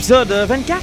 [0.00, 0.80] Épisode euh, 24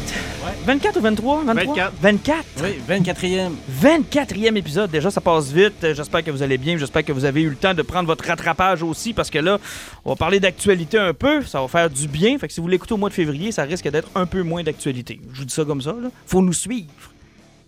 [0.67, 1.93] 24 ou 23 23 24.
[1.99, 3.51] 24 Oui, 24e.
[3.81, 5.83] 24e épisode, déjà ça passe vite.
[5.83, 8.05] Euh, J'espère que vous allez bien, j'espère que vous avez eu le temps de prendre
[8.05, 9.57] votre rattrapage aussi parce que là,
[10.05, 12.37] on va parler d'actualité un peu, ça va faire du bien.
[12.37, 14.61] Fait que si vous l'écoutez au mois de février, ça risque d'être un peu moins
[14.61, 15.19] d'actualité.
[15.33, 16.09] Je vous dis ça comme ça, là.
[16.27, 16.85] Faut nous suivre.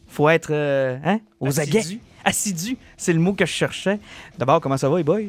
[0.08, 1.78] Faut être euh, hein, aux Assidu.
[1.80, 2.00] aguets.
[2.26, 3.98] Assidu, c'est le mot que je cherchais.
[4.38, 5.22] D'abord, comment ça va les boys?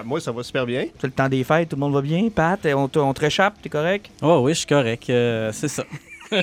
[0.00, 0.86] Ah, moi, ça va super bien.
[1.00, 2.28] C'est le temps des fêtes, tout le monde va bien?
[2.32, 4.08] Pat, on te, on te réchappe, t'es correct?
[4.22, 5.10] Oh oui, je suis correct.
[5.10, 5.82] euh, c'est ça.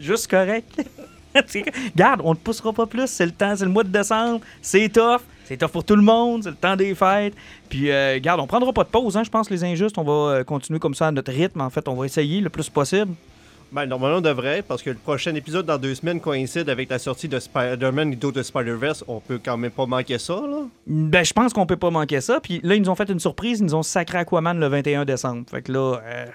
[0.00, 0.84] Juste correct.
[1.94, 3.06] Garde, on ne te poussera pas plus.
[3.06, 4.40] C'est le temps, c'est le mois de décembre.
[4.60, 5.20] C'est tough.
[5.44, 6.42] C'est tough pour tout le monde.
[6.42, 7.34] C'est le temps des fêtes.
[7.68, 9.96] Puis, euh, garde, on prendra pas de pause, hein, je pense, les injustes.
[9.96, 11.60] On va euh, continuer comme ça à notre rythme.
[11.60, 13.12] En fait, on va essayer le plus possible.
[13.72, 16.98] Ben, normalement, on devrait, parce que le prochain épisode dans deux semaines coïncide avec la
[16.98, 19.04] sortie de Spider-Man et d'autres de Spider-Verse.
[19.08, 20.62] On peut quand même pas manquer ça, là.
[20.86, 22.40] Ben, je pense qu'on peut pas manquer ça.
[22.40, 23.58] Puis là, ils nous ont fait une surprise.
[23.58, 25.44] Ils nous ont sacré Aquaman le 21 décembre.
[25.50, 26.26] Fait que là, euh,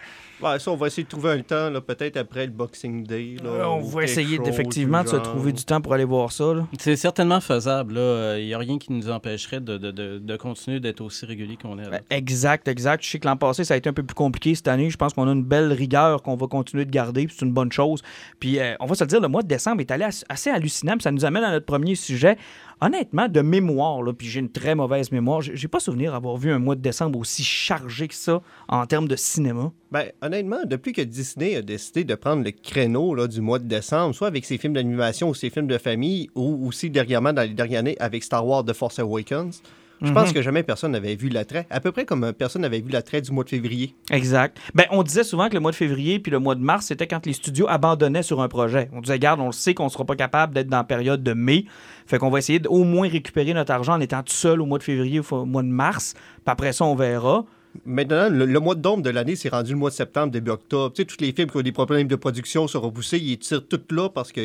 [0.41, 3.35] Ouais, ça, on va essayer de trouver un temps, là, peut-être après le Boxing Day.
[3.43, 6.53] Là, on va essayer effectivement de se trouver du temps pour aller voir ça.
[6.53, 6.67] là.
[6.79, 7.95] C'est certainement faisable.
[8.39, 11.57] Il n'y a rien qui nous empêcherait de, de, de, de continuer d'être aussi régulier
[11.61, 11.83] qu'on est.
[11.83, 11.89] là.
[11.89, 13.03] Ben, Exact, exact.
[13.03, 14.89] Je sais que l'an passé, ça a été un peu plus compliqué cette année.
[14.89, 17.71] Je pense qu'on a une belle rigueur qu'on va continuer de garder, c'est une bonne
[17.71, 18.01] chose.
[18.39, 20.49] Puis euh, on va se le dire, le mois de décembre est allé as- assez
[20.49, 22.37] hallucinant, puis ça nous amène à notre premier sujet.
[22.83, 26.57] Honnêtement, de mémoire, puis j'ai une très mauvaise mémoire, j'ai pas souvenir d'avoir vu un
[26.57, 29.71] mois de décembre aussi chargé que ça en termes de cinéma.
[29.91, 34.15] Ben, honnêtement, depuis que Disney a décidé de prendre le créneau du mois de décembre,
[34.15, 37.53] soit avec ses films d'animation ou ses films de famille, ou aussi dernièrement dans les
[37.53, 39.61] dernières années avec Star Wars The Force Awakens,
[40.01, 40.13] je Mhm.
[40.13, 41.67] pense que jamais personne n'avait vu l'attrait.
[41.69, 43.95] À peu près comme euh, personne n'avait vu l'attrait du mois de février.
[44.09, 44.57] Exact.
[44.73, 47.07] Ben, on disait souvent que le mois de février puis le mois de mars, c'était
[47.07, 48.89] quand les studios abandonnaient sur un projet.
[48.93, 51.33] On disait, garde, on le sait qu'on sera pas capable d'être dans la période de
[51.33, 51.65] mai.
[52.07, 54.77] Fait qu'on va essayer d'au moins récupérer notre argent en étant tout seul au mois
[54.79, 56.13] de février ou au mois de mars.
[56.15, 57.45] Puis après ça, on verra.
[57.85, 60.93] Maintenant, le, le mois d'ombre de l'année, c'est rendu le mois de septembre, début octobre.
[60.93, 63.65] Tu sais, tous les films qui ont des problèmes de production sont repoussés, ils tirent
[63.65, 64.41] tout là parce que.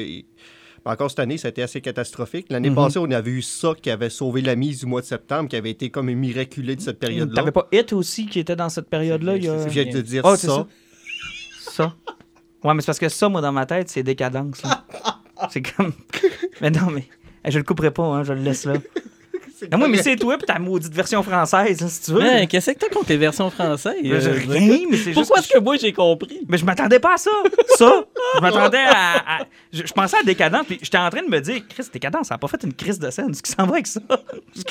[0.87, 2.47] Encore cette année, ça a été assez catastrophique.
[2.51, 2.77] L'année Mhm.
[2.77, 5.57] passée, on avait eu ça qui avait sauvé la mise du mois de septembre, qui
[5.57, 7.35] avait été comme miraculé de cette période-là.
[7.35, 9.33] T'avais pas Hit aussi qui était dans cette période-là?
[9.33, 10.47] a- Je viens de te dire Ah, ça.
[10.49, 10.67] ça.
[11.71, 11.95] Ça.
[12.65, 14.63] Ouais, mais c'est parce que ça, moi, dans ma tête, c'est décadence.
[15.51, 15.93] c'est comme.
[16.63, 17.07] Mais non, mais.
[17.49, 18.75] Je le couperai pas, hein, je le laisse là.
[19.71, 22.21] Ah, moi, mais c'est toi, puis ta maudite version française, hein, si tu veux.
[22.21, 23.95] Mais qu'est-ce que t'as contre les versions françaises?
[24.03, 25.15] Mais euh, rien, mais c'est juste.
[25.15, 26.41] Pourquoi est-ce que moi j'ai compris?
[26.49, 27.31] Mais je m'attendais pas à ça.
[27.77, 28.05] Ça.
[28.37, 29.41] Je m'attendais à.
[29.41, 32.29] à- Je, je pensais à décadence, puis j'étais en train de me dire, Chris, décadence,
[32.29, 33.33] ça a pas fait une crise de scène.
[33.35, 34.01] Ce qui s'en va avec ça.
[34.55, 34.63] Je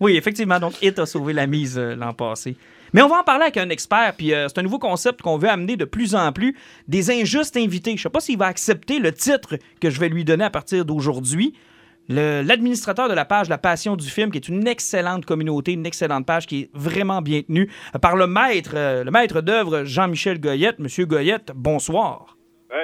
[0.00, 2.56] Oui, effectivement, donc Hit a sauvé la mise euh, l'an passé.
[2.92, 5.38] Mais on va en parler avec un expert, puis euh, c'est un nouveau concept qu'on
[5.38, 6.56] veut amener de plus en plus.
[6.88, 7.96] Des injustes invités.
[7.96, 10.84] Je sais pas s'il va accepter le titre que je vais lui donner à partir
[10.84, 11.54] d'aujourd'hui.
[12.12, 16.26] L'administrateur de la page La Passion du film, qui est une excellente communauté, une excellente
[16.26, 17.70] page qui est vraiment bien tenue,
[18.02, 20.80] par le maître, euh, le maître d'œuvre Jean-Michel Goyette.
[20.80, 22.36] Monsieur Goyette, bonsoir.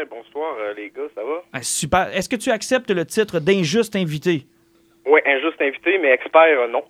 [0.09, 1.43] Bonsoir euh, les gars, ça va?
[1.53, 2.09] Ah, super.
[2.17, 4.47] Est-ce que tu acceptes le titre d'injuste invité?
[5.05, 6.85] Oui, injuste invité, mais expert, euh, non.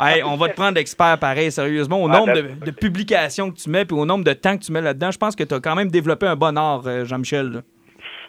[0.00, 2.02] Hey, on va te prendre expert pareil, sérieusement.
[2.02, 2.32] Au Ah, nombre
[2.64, 5.18] de, publications que tu mets puis au nombre de temps que tu mets là-dedans, je
[5.18, 7.62] pense que tu as quand même développé un bon art, Jean-Michel.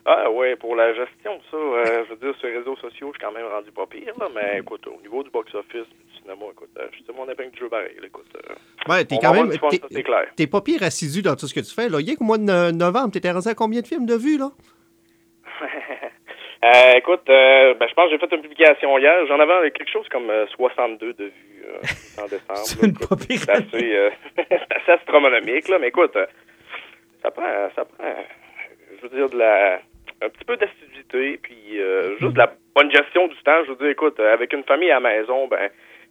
[0.05, 3.19] Ah ouais, pour la gestion, ça, euh, je veux dire, sur les réseaux sociaux, je
[3.19, 6.45] suis quand même rendu pas pire, là, mais écoute, au niveau du box-office du cinéma,
[6.51, 8.27] écoute, euh, je suis mon épingle du jeu pareil, là, écoute.
[8.35, 8.53] euh,
[8.91, 9.49] Ouais, t'es quand même.
[9.49, 10.03] t'es-.
[10.35, 11.87] T'es pas pire assidu dans tout ce que tu fais.
[11.89, 11.97] Là.
[11.97, 14.49] Rien qu'au mois de no- novembre, t'étais rendu à combien de films de vues, là?
[16.63, 19.89] Euh, écoute, euh, ben, je pense que j'ai fait une publication hier, j'en avais quelque
[19.91, 21.65] chose comme euh, 62 de vues
[22.21, 22.59] en décembre.
[23.27, 23.97] C'est assez,
[24.69, 26.27] assez astronomique, là, mais écoute, euh,
[27.23, 28.13] ça prend, ça prend,
[28.95, 29.81] je veux dire, de la,
[30.21, 33.63] un petit peu d'assiduité, puis euh, juste de la bonne gestion du temps.
[33.65, 35.69] Je veux dire, écoute, euh, avec une famille à la maison, ben,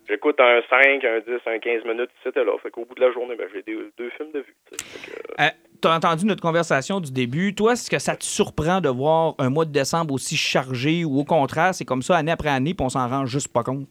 [0.08, 2.52] j'écoute un 5, un 10, un 15 minutes, c'était là.
[2.62, 4.54] Fait qu'au bout de la journée, ben, j'ai deux, deux films de vue.
[4.70, 5.48] que, euh, Euh,
[5.80, 7.54] tu as entendu notre conversation du début.
[7.54, 11.20] Toi, est-ce que ça te surprend de voir un mois de décembre aussi chargé ou
[11.20, 13.88] au contraire, c'est comme ça année après année puis on s'en rend juste pas compte?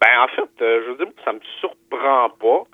[0.00, 2.64] Ben, en fait, euh, je veux dire, ça me surprend pas.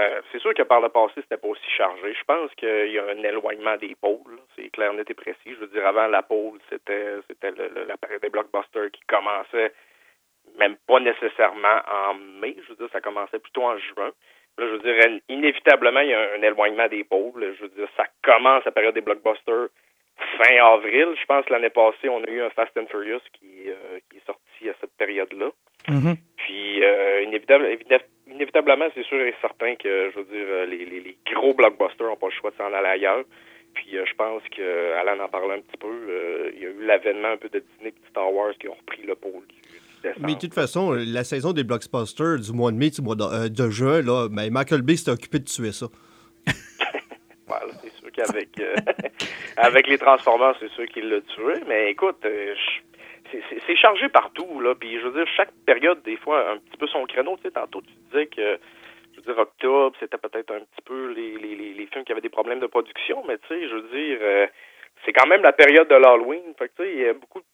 [0.00, 2.14] Euh, c'est sûr que par le passé, c'était pas aussi chargé.
[2.14, 4.38] Je pense qu'il y a un éloignement des pôles.
[4.56, 5.38] C'est clair, net et précis.
[5.54, 7.50] Je veux dire, avant la pôle, c'était c'était
[7.86, 9.72] la période des blockbusters qui commençait.
[10.58, 12.56] même pas nécessairement en mai.
[12.64, 14.10] Je veux dire, ça commençait plutôt en juin.
[14.58, 17.40] Là, je veux dire, inévitablement, il y a un, éloignement des pauvres.
[17.40, 19.68] Je veux dire, ça commence la période des blockbusters
[20.38, 21.14] fin avril.
[21.20, 24.18] Je pense que l'année passée, on a eu un Fast and Furious qui, euh, qui
[24.18, 25.50] est sorti à cette période-là.
[25.88, 26.16] Mhm.
[26.36, 27.22] Puis, euh,
[28.32, 32.16] inévitablement, c'est sûr et certain que, je veux dire, les, les, les gros blockbusters n'ont
[32.16, 33.24] pas le choix de s'en aller ailleurs.
[33.74, 35.88] Puis euh, je pense que Alan en parlait un petit peu.
[35.88, 38.74] Euh, il y a eu l'avènement un peu de Disney et Star Wars qui ont
[38.74, 39.60] repris le pôle du,
[40.02, 40.26] décembre.
[40.26, 43.22] Mais de toute façon, la saison des blockbusters du mois de mai, du mois de,
[43.22, 45.86] euh, de juin, là, ben Michael Bay s'était occupé de tuer ça.
[47.46, 48.48] voilà, c'est sûr qu'avec
[49.56, 51.62] avec les Transformers, c'est sûr qu'il l'a tué.
[51.68, 52.26] Mais écoute,
[53.66, 54.60] c'est chargé partout.
[54.60, 57.36] Là, puis je veux dire, chaque période, des fois, un petit peu son créneau.
[57.36, 58.58] Tu sais, tantôt, tu disais que
[59.12, 62.20] je veux dire, octobre, c'était peut-être un petit peu les, les, les, films qui avaient
[62.20, 64.46] des problèmes de production, mais tu sais, je veux dire, euh,
[65.04, 66.54] c'est quand même la période de l'Halloween.
[66.58, 67.46] Fait que tu sais, il y a beaucoup de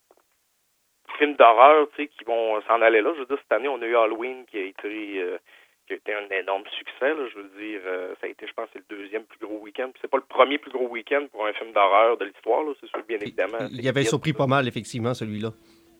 [1.19, 3.13] films d'horreur, tu sais, qui vont s'en aller là.
[3.15, 5.39] Je veux dire, cette année, on a eu Halloween qui a été euh,
[5.87, 7.15] qui a été un énorme succès.
[7.15, 9.59] Là, je veux dire, euh, ça a été, je pense, c'est le deuxième plus gros
[9.59, 9.91] week-end.
[10.01, 12.89] C'est pas le premier plus gros week-end pour un film d'horreur de l'histoire, là, c'est
[12.89, 13.59] sûr, bien évidemment.
[13.71, 15.51] Il y avait surpris pas mal, effectivement, celui-là.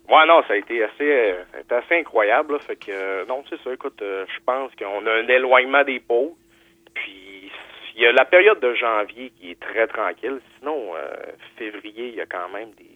[0.09, 2.59] Ouais, non, ça a été assez, ça a été assez incroyable.
[2.61, 3.73] fait que, euh, non, c'est ça.
[3.73, 6.37] Écoute, euh, je pense qu'on a un éloignement des pots.
[6.95, 7.51] Puis,
[7.97, 10.41] il y a la période de janvier qui est très tranquille.
[10.59, 11.15] Sinon, euh,
[11.57, 12.96] février, il y a quand même des,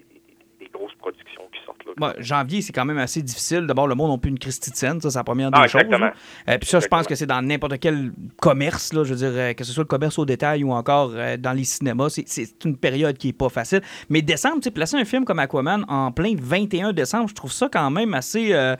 [0.60, 2.14] des grosses productions qui sortent là.
[2.18, 3.66] janvier, c'est quand même assez difficile.
[3.66, 5.82] D'abord, le monde n'a plus une scène, ça, c'est la première des ah, choses.
[5.82, 9.32] Et puis ça, je pense que c'est dans n'importe quel commerce, là, je veux dire,
[9.32, 12.64] euh, que ce soit le commerce au détail ou encore euh, dans les cinémas, c'est
[12.64, 13.80] une période qui n'est pas facile.
[14.10, 17.52] Mais décembre, tu sais, placer un film comme Aquaman en plein 21 décembre, je trouve
[17.52, 18.76] ça quand même assez, euh,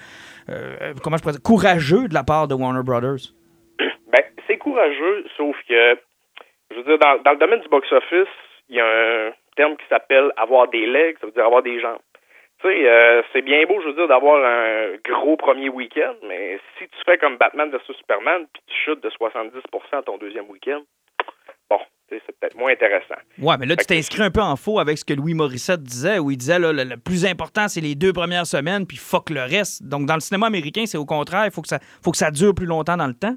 [1.02, 3.32] comment je pourrais dire, courageux de la part de Warner Brothers.
[4.12, 5.98] Ben, c'est courageux, sauf que,
[6.70, 8.28] je veux dire, dans, dans le domaine du box-office,
[8.68, 11.78] il y a un terme qui s'appelle avoir des legs, ça veut dire avoir des
[11.80, 12.00] jambes.
[12.62, 16.58] Tu sais, euh, c'est bien beau, je veux dire, d'avoir un gros premier week-end, mais
[16.78, 20.80] si tu fais comme Batman vs Superman, puis tu chutes de 70% ton deuxième week-end,
[21.68, 21.78] bon,
[22.08, 23.16] c'est peut-être moins intéressant.
[23.38, 26.18] Ouais, mais là, tu t'inscris un peu en faux avec ce que Louis Morissette disait,
[26.18, 29.42] où il disait, là, le, plus important, c'est les deux premières semaines, puis fuck le
[29.42, 29.82] reste.
[29.82, 32.30] Donc, dans le cinéma américain, c'est au contraire, il faut que ça, faut que ça
[32.30, 33.36] dure plus longtemps dans le temps?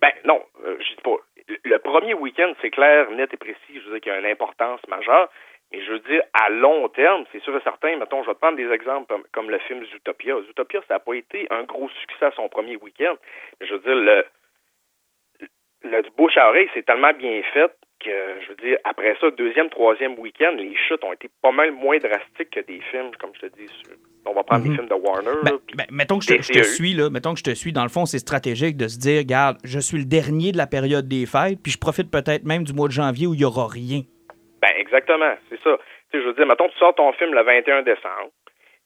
[0.00, 1.16] Ben, non, euh, je dis pas
[1.64, 3.58] le premier week-end, c'est clair, net et précis.
[3.74, 5.28] Je veux dire qu'il y a une importance majeure.
[5.70, 8.38] Mais je veux dire, à long terme, c'est sûr et certain, mettons, je vais te
[8.38, 10.40] prendre des exemples comme, le film Zootopia.
[10.46, 13.16] Zootopia, ça n'a pas été un gros succès à son premier week-end.
[13.60, 14.24] Je veux dire, le,
[15.82, 17.70] le bouche à oreille, c'est tellement bien fait
[18.00, 21.72] que, je veux dire, après ça, deuxième, troisième week-end, les chutes ont été pas mal
[21.72, 23.68] moins drastiques que des films, comme je te dis,
[24.28, 24.76] on va prendre des mhm.
[24.76, 25.38] films de Warner.
[25.42, 27.88] Ben, ben, mettons que je te, suis, là, mettons que je te suis, dans le
[27.88, 31.26] fond, c'est stratégique de se dire, regarde, je suis le dernier de la période des
[31.26, 34.02] fêtes, puis je profite peut-être même du mois de janvier où il n'y aura rien.
[34.60, 35.78] Ben, exactement, c'est ça.
[36.12, 38.30] Je veux dire, mettons, tu sors ton film le 21 décembre,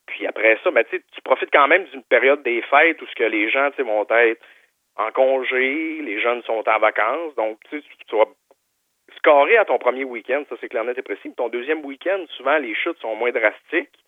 [0.06, 3.24] puis après ça, ben, tu profites quand même d'une période des fêtes où ce que
[3.24, 4.42] les gens vont être
[4.96, 8.26] en congé, les jeunes sont en vacances, donc tu, tu vas
[9.16, 11.32] scorer à ton premier week-end, ça c'est clair, net et précis.
[11.36, 13.98] Ton deuxième week-end, souvent les chutes sont moins drastiques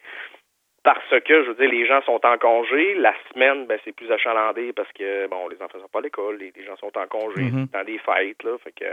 [0.85, 2.95] parce que, je veux dire, les gens sont en congé.
[2.95, 6.37] La semaine, ben, c'est plus achalandé parce que, bon, les enfants sont pas à l'école,
[6.37, 8.59] les, gens sont en congé dans des fêtes, là.
[8.63, 8.85] Fait que,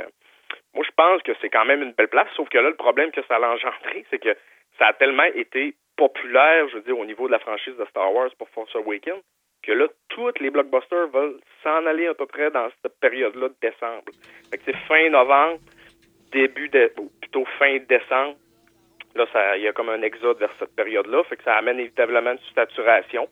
[0.74, 3.12] moi, je pense que c'est quand même une belle place, sauf que là, le problème
[3.12, 4.36] que ça a engendré, c'est que
[4.80, 8.14] ça a tellement été populaire, je veux dire, au niveau de la franchise de Star
[8.14, 9.22] Wars pour Force Awakens,
[9.62, 13.56] que là, tous les blockbusters veulent s'en aller à peu près dans cette période-là de
[13.62, 14.12] décembre.
[14.50, 15.60] Fait que c'est fin novembre,
[16.32, 18.38] début de, plutôt fin décembre,
[19.16, 19.26] Là,
[19.58, 22.40] il y a comme un exode vers cette période-là, fait que ça amène évitablement une
[22.56, 23.28] saturation.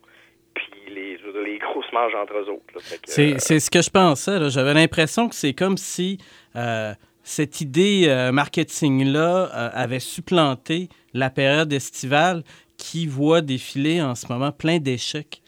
[0.53, 2.73] Puis les, les grosses mangent entre eux autres.
[2.75, 4.49] Euh, c'est ce que je pensais.
[4.49, 6.17] J'avais l'impression que c'est comme si
[6.55, 6.91] euh,
[7.23, 12.43] cette idée euh, marketing-là avait supplanté la période estivale
[12.77, 15.41] qui voit défiler en ce moment plein d'échecs.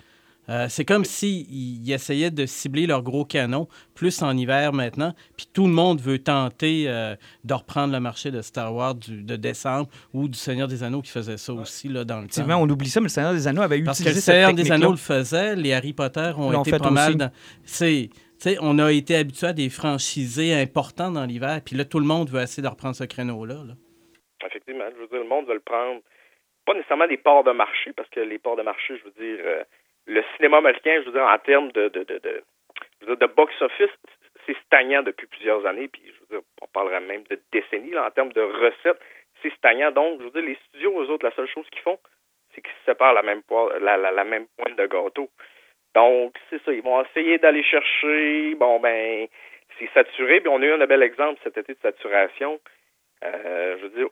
[0.50, 5.48] Euh, c'est comme s'ils essayaient de cibler leur gros canon plus en hiver maintenant, puis
[5.54, 9.88] tout le monde veut tenter euh, de reprendre le marché de Star Wars de décembre
[10.14, 12.60] ou du Seigneur des Anneaux qui faisait ça aussi là, dans le temps.
[12.60, 14.72] on oublie ça, mais le Seigneur des Anneaux avait Parce utilisé que le Seigneur des
[14.72, 17.32] Anneaux le faisait, les Harry Potter ont été pas mal dans...
[17.64, 18.10] C'est...
[18.62, 22.30] on a été habitué à des franchisés importants dans l'hiver, puis là, tout le monde
[22.30, 23.58] veut essayer de reprendre ce créneau-là.
[24.46, 26.02] Effectivement, je veux dire, le monde veut le prendre.
[26.66, 29.44] Pas nécessairement des ports de marché, parce que les ports de marché, je veux dire,
[29.46, 29.64] euh,
[30.12, 33.96] le cinéma américain, je veux dire, en termes de, de, de, de, box-office,
[34.46, 38.08] c'est stagnant depuis plusieurs années, puis je veux dire, on parlerait même de décennies, là,
[38.08, 39.00] en termes de recettes,
[39.41, 39.91] c'est stagnant.
[39.91, 42.00] Donc, je veux dire, les studios, eux autres, la seule chose qu'ils font,
[42.53, 43.41] c'est qu'ils se séparent la même,
[43.80, 45.30] la, la, la même pointe de gâteau.
[45.96, 49.27] Donc, c'est ça, ils vont essayer d'aller chercher, bon, ben,
[49.80, 52.60] c'est saturé, puis on a eu un bel exemple cet été de saturation.
[53.24, 54.08] Euh, je veux dire,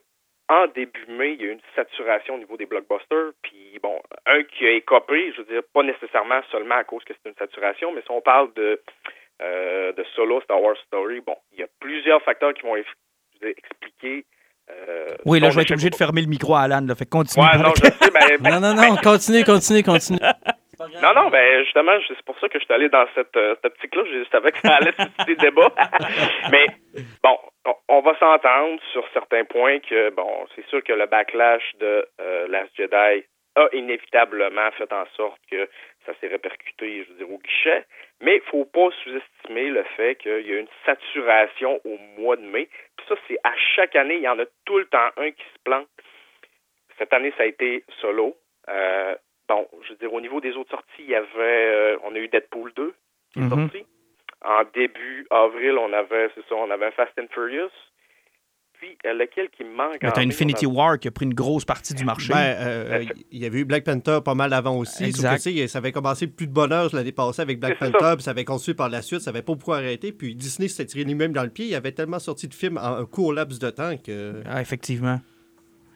[0.50, 3.30] en début mai, il y a eu une saturation au niveau des blockbusters.
[3.42, 7.14] Puis, bon, un qui a écopé, je veux dire, pas nécessairement seulement à cause que
[7.14, 8.80] c'est une saturation, mais si on parle de,
[9.42, 14.26] euh, de Solo, Star Wars Story, bon, il y a plusieurs facteurs qui vont expliquer.
[14.70, 16.84] Euh, oui, là, je vais être obligé de fermer le micro à Alan.
[16.84, 17.44] Là, fait continue.
[17.44, 20.18] Ouais, non, je sais, ben, non, non, non, continue, continue, continue.
[21.02, 23.72] Non, non, ben justement, c'est pour ça que je suis allé dans cette, euh, cette
[23.72, 24.02] optique-là.
[24.06, 25.70] Je savais que ça allait susciter débat.
[26.50, 26.66] Mais
[27.22, 27.36] bon,
[27.88, 32.48] on, va s'entendre sur certains points que, bon, c'est sûr que le backlash de euh,
[32.48, 33.24] Last Jedi
[33.56, 35.68] a inévitablement fait en sorte que
[36.06, 37.84] ça s'est répercuté, je veux dire, au guichet.
[38.20, 42.42] Mais il faut pas sous-estimer le fait qu'il y a une saturation au mois de
[42.42, 42.68] mai.
[42.96, 45.42] Puis ça, c'est à chaque année, il y en a tout le temps un qui
[45.42, 45.88] se plante.
[46.98, 48.36] Cette année, ça a été solo.
[48.68, 49.14] Euh,
[49.48, 52.18] bon, je veux dire, au niveau des autres sorties, il y avait, euh, on a
[52.18, 52.94] eu Deadpool 2
[53.32, 53.50] qui est mhm.
[53.50, 53.86] sorti.
[54.42, 57.70] En début avril, on avait, c'est ça, on avait Fast and Furious.
[58.80, 59.98] Puis, euh, lequel qui me manque?
[60.02, 62.32] Mais t'as Infinity War qui a pris une grosse partie du marché.
[62.32, 65.04] Ben, euh, il y avait eu Black Panther pas mal avant aussi.
[65.04, 65.44] Exact.
[65.44, 68.46] Que, ça avait commencé plus de bonheur l'année passée avec Black Panther, puis ça avait
[68.46, 70.12] continué par la suite, ça avait pas beaucoup arrêté.
[70.12, 71.66] Puis Disney s'est tiré lui-même dans le pied.
[71.66, 74.40] Il avait tellement sorti de films en un court laps de temps que.
[74.48, 75.18] Ah, effectivement.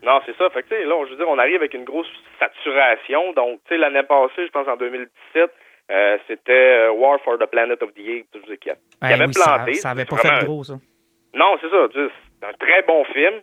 [0.02, 0.50] Non, c'est ça.
[0.50, 3.32] Fait que, là, je veux dire, on arrive avec une grosse saturation.
[3.32, 5.50] Donc, tu sais, l'année passée, je pense en 2017,
[5.90, 8.42] euh, c'était euh, War for the Planet of the Apes.
[8.48, 9.74] Je qui, avait planté.
[9.74, 10.78] Ça, avait pas fait gros, ça.
[11.34, 11.88] Non, c'est ça.
[11.92, 13.40] C'est un très bon film.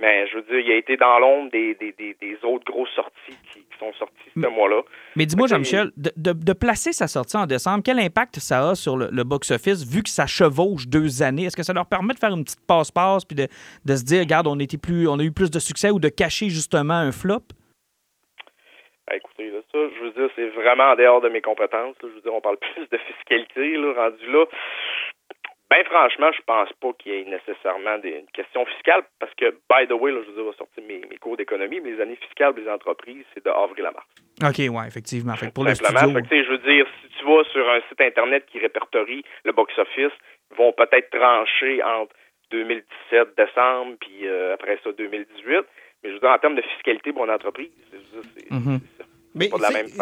[0.00, 2.88] Mais je veux dire, il a été dans l'ombre des, des, des, des, autres grosses
[2.96, 4.80] sorties qui, sont sorties ce mois-là.
[5.14, 8.96] Mais dis-moi, Jean-Michel, de, de, placer sa sortie en décembre, quel impact ça a sur
[8.96, 11.44] le, box-office vu que ça chevauche deux années?
[11.44, 13.46] Est-ce que ça leur permet de faire une petite passe-passe puis de,
[13.84, 16.08] de, se dire, regarde, on, était plus, on a eu plus de succès ou de
[16.08, 17.42] cacher justement un flop?
[19.12, 21.96] Écoutez, ça, je veux dire, c'est vraiment en dehors de mes compétences.
[22.02, 24.44] Je veux dire, on parle plus de fiscalité, là, rendu là.
[25.70, 29.50] Ben franchement, je pense pas qu'il y ait nécessairement des, une question fiscale parce que,
[29.70, 32.54] by the way, là, je vais sortir mes, mes cours d'économie, mais les années fiscales
[32.54, 34.06] des entreprises, c'est de avril à mars.
[34.42, 35.34] OK, ouais, effectivement.
[35.36, 36.10] Fait pour le studio...
[36.28, 40.12] Fait je veux dire, si tu vas sur un site Internet qui répertorie le box-office,
[40.50, 42.16] ils vont peut-être trancher entre
[42.50, 45.64] 2017, décembre, puis euh, après ça, 2018.
[46.02, 48.80] Mais je veux dire, en termes de fiscalité pour une entreprise, c'est mm-hmm.
[49.34, 49.50] Mais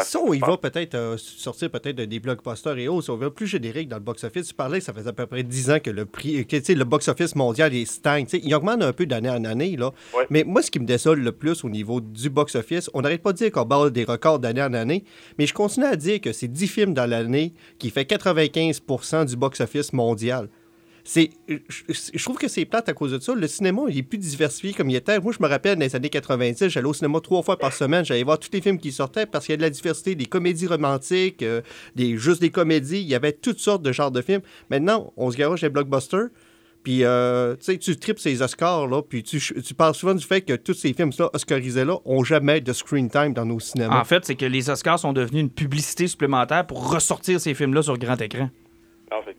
[0.05, 3.47] si on y va peut-être euh, sortir peut-être des blockbusters et autres, on va plus
[3.47, 5.91] générique dans le box-office, tu parlais que ça faisait à peu près 10 ans que
[5.91, 8.27] le prix, que, le box-office mondial est stagne.
[8.33, 9.77] Il augmente un peu d'année en année.
[9.77, 9.93] Là.
[10.31, 13.33] Mais moi, ce qui me désole le plus au niveau du box-office, on n'arrête pas
[13.33, 15.05] de dire qu'on bat des records d'année en année,
[15.39, 19.37] mais je continue à dire que c'est 10 films dans l'année qui fait 95% du
[19.37, 20.49] box-office mondial
[21.17, 23.35] je, trouve que c'est plate à cause de ça.
[23.35, 25.19] Le cinéma, il est plus diversifié comme il était.
[25.21, 28.05] Moi, je me rappelle, dans les années 90, j'allais au cinéma trois fois par semaine.
[28.05, 30.27] J'allais voir tous les films qui sortaient parce qu'il y a de la diversité, des
[30.27, 31.63] comédies romantiques, euh,
[31.97, 33.01] des, juste des comédies.
[33.01, 34.43] Il y avait toutes sortes de genres de films.
[34.71, 36.29] Maintenant, on se garoche les blockbusters.
[36.85, 40.55] Puis, euh, tu tripes ces Oscars, là, puis tu, tu, parles souvent du fait que
[40.55, 44.01] tous ces films-là, Oscarisés-là, ont jamais de screen time dans nos cinémas.
[44.01, 47.83] En fait, c'est que les Oscars sont devenus une publicité supplémentaire pour ressortir ces films-là
[47.83, 48.49] sur grand écran.
[49.11, 49.37] En fait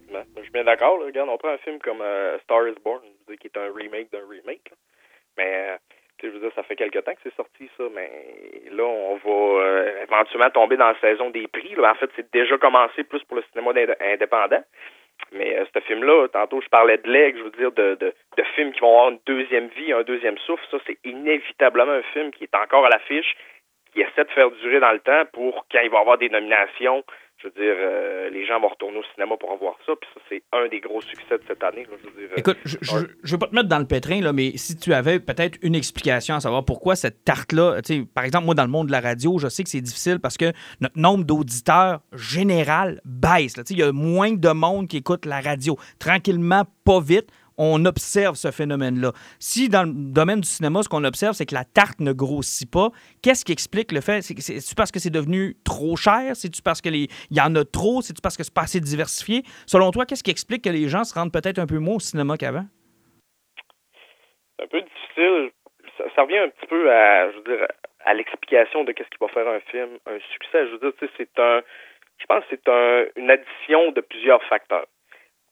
[0.50, 1.00] suis bien d'accord.
[1.00, 3.02] Regarde, on prend un film comme euh, Star is Born,
[3.40, 4.72] qui est un remake d'un remake.
[5.38, 5.78] Mais, euh,
[6.24, 7.84] je veux dire, ça fait quelque temps que c'est sorti, ça.
[7.94, 8.10] Mais
[8.72, 11.76] là, on va euh, éventuellement tomber dans la saison des prix.
[11.80, 13.72] En fait, c'est déjà commencé plus pour le cinéma
[14.02, 14.64] indépendant.
[15.34, 18.72] Mais ce film-là, tantôt, je parlais de l'aigle, je veux dire, de, de, de, films
[18.72, 20.66] qui vont avoir une deuxième vie, un deuxième souffle.
[20.72, 23.36] Ça, c'est inévitablement un film qui est encore à l'affiche,
[23.94, 27.04] qui essaie de faire durer dans le temps pour quand il va avoir des nominations
[27.42, 29.94] je veux dire, euh, les gens vont retourner au cinéma pour voir ça.
[30.00, 31.88] Puis ça, c'est un des gros succès de cette année.
[31.90, 34.58] je veux dire, Écoute, je, ne veux pas te mettre dans le pétrin, là, mais
[34.58, 37.80] si tu avais peut-être une explication à savoir pourquoi cette tarte-là,
[38.14, 40.38] par exemple, moi, dans le monde de la radio, je sais que c'est difficile parce
[40.38, 43.56] que notre nombre d'auditeurs général baisse.
[43.70, 45.78] Il y a moins de monde qui écoute la radio.
[45.98, 49.12] Tranquillement, pas vite on observe ce phénomène-là.
[49.38, 52.72] Si dans le domaine du cinéma, ce qu'on observe, c'est que la tarte ne grossit
[52.72, 52.90] pas,
[53.22, 54.22] qu'est-ce qui explique le fait?
[54.22, 56.36] C'est-tu parce que c'est devenu trop cher?
[56.36, 58.02] C'est-tu parce qu'il y en a trop?
[58.02, 59.44] C'est-tu parce que c'est pas assez diversifié?
[59.68, 62.00] Selon toi, qu'est-ce qui explique que les gens se rendent peut-être un peu moins au
[62.00, 62.66] cinéma qu'avant?
[64.58, 65.52] C'est un peu difficile.
[66.16, 67.30] Ça, revient un petit peu à,
[68.06, 70.66] à l'explication de qu'est-ce qui va faire un film un succès.
[70.68, 71.62] Je veux dire, c'est un,
[72.20, 72.68] je pense que c'est
[73.18, 74.88] une addition de plusieurs facteurs.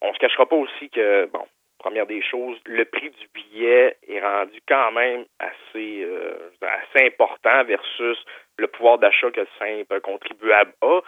[0.01, 1.45] On se cachera pas aussi que, bon,
[1.77, 7.63] première des choses, le prix du billet est rendu quand même assez, euh, assez important
[7.65, 8.17] versus
[8.57, 11.01] le pouvoir d'achat que le simple contribuable a.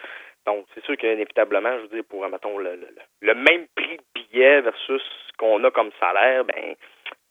[0.45, 2.79] Donc, c'est sûr qu'inévitablement, je veux dire, pour, mettons, le,
[3.21, 6.75] le, même prix de billet versus ce qu'on a comme salaire, ben,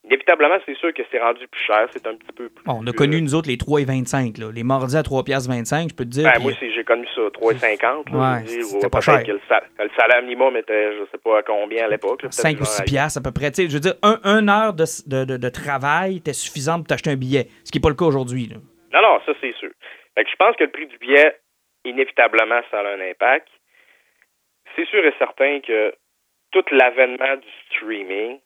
[0.05, 1.89] inévitablement, c'est sûr que c'est rendu plus cher.
[1.93, 2.65] C'est un petit peu plus.
[2.65, 4.39] Bon, on a connu, nous autres, les 3 et 25.
[4.39, 4.51] Là.
[4.53, 6.25] Les mardis à 3 piastres 25, je peux te dire.
[6.25, 8.11] Ben, puis- moi aussi, j'ai connu ça, 3,50.
[8.11, 9.23] là, Ouais, c'était pas cher.
[9.25, 12.23] que le, sal- le salaire minimum était, je sais pas à combien à l'époque.
[12.23, 13.51] là, peut-être 5 ou genre 6 à- piastres à peu près.
[13.57, 17.11] Je veux dire, un, un heure de, de, de- de travail était suffisant pour t'acheter
[17.11, 18.49] un billet, ce qui n'est pas le cas aujourd'hui.
[18.93, 19.71] Non, non, ça, c'est sûr.
[20.15, 21.37] Fait que je pense que le prix du billet,
[21.85, 23.49] inévitablement, ça a un impact.
[24.77, 25.95] C'est sûr et certain que
[26.53, 28.39] tout l'avènement du streaming,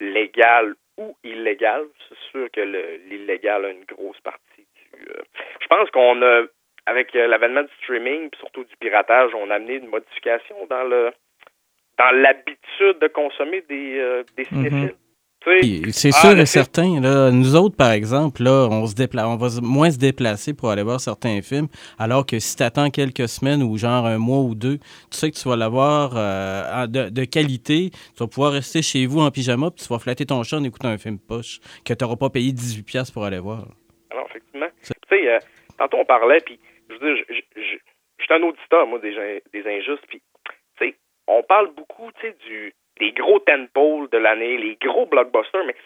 [0.00, 2.60] légal ou illégal, c'est sûr que
[3.08, 5.10] l'illégal a une grosse partie du...
[5.10, 5.22] euh,
[5.60, 6.42] je pense qu'on a,
[6.86, 10.84] avec euh, l'avènement du streaming, puis surtout du piratage, on a amené une modification dans
[10.84, 11.12] le
[11.98, 14.88] dans l'habitude de consommer des, euh, des cinéphiles.
[14.88, 15.07] Sais, Puis,
[15.92, 17.00] C'est Ah, sûr et certain.
[17.00, 20.70] Là, nous autres, par exemple, là, on, se dépla on va moins se déplacer pour
[20.70, 24.40] aller voir certains films, alors que si tu attends quelques semaines ou genre un mois
[24.40, 27.90] ou deux, tu sais que tu vas l'avoir euh, de, de qualité.
[27.90, 30.64] Tu vas pouvoir rester chez vous en pyjama, puis tu vas flatter ton chat en
[30.64, 33.66] écoutant un film poche que tu n'auras pas payé 18$ piastres pour aller voir.
[34.10, 34.68] Alors, effectivement.
[34.82, 35.38] Tu sais, euh,
[35.78, 37.62] tantôt on parlait, puis je veux dire, je,
[38.24, 40.20] suis un auditeur, moi, des, des injustes, puis,
[40.78, 45.06] tu sais, on parle beaucoup, tu sais, du, des gros tentpoles de l'année, les gros
[45.06, 45.76] blockbusters, mais,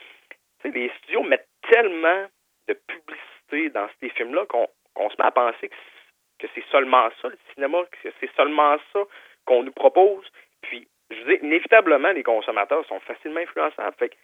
[0.64, 2.26] les studios mettent tellement
[2.69, 7.38] de publicité dans ces films-là qu'on se met à penser que, c'est seulement ça, le
[7.54, 9.00] cinéma, que c'est seulement ça
[9.45, 10.25] qu'on nous propose.
[10.62, 13.97] Puis, je veux dire, inévitablement, les consommateurs sont facilement influençables.
[13.99, 14.16] Fait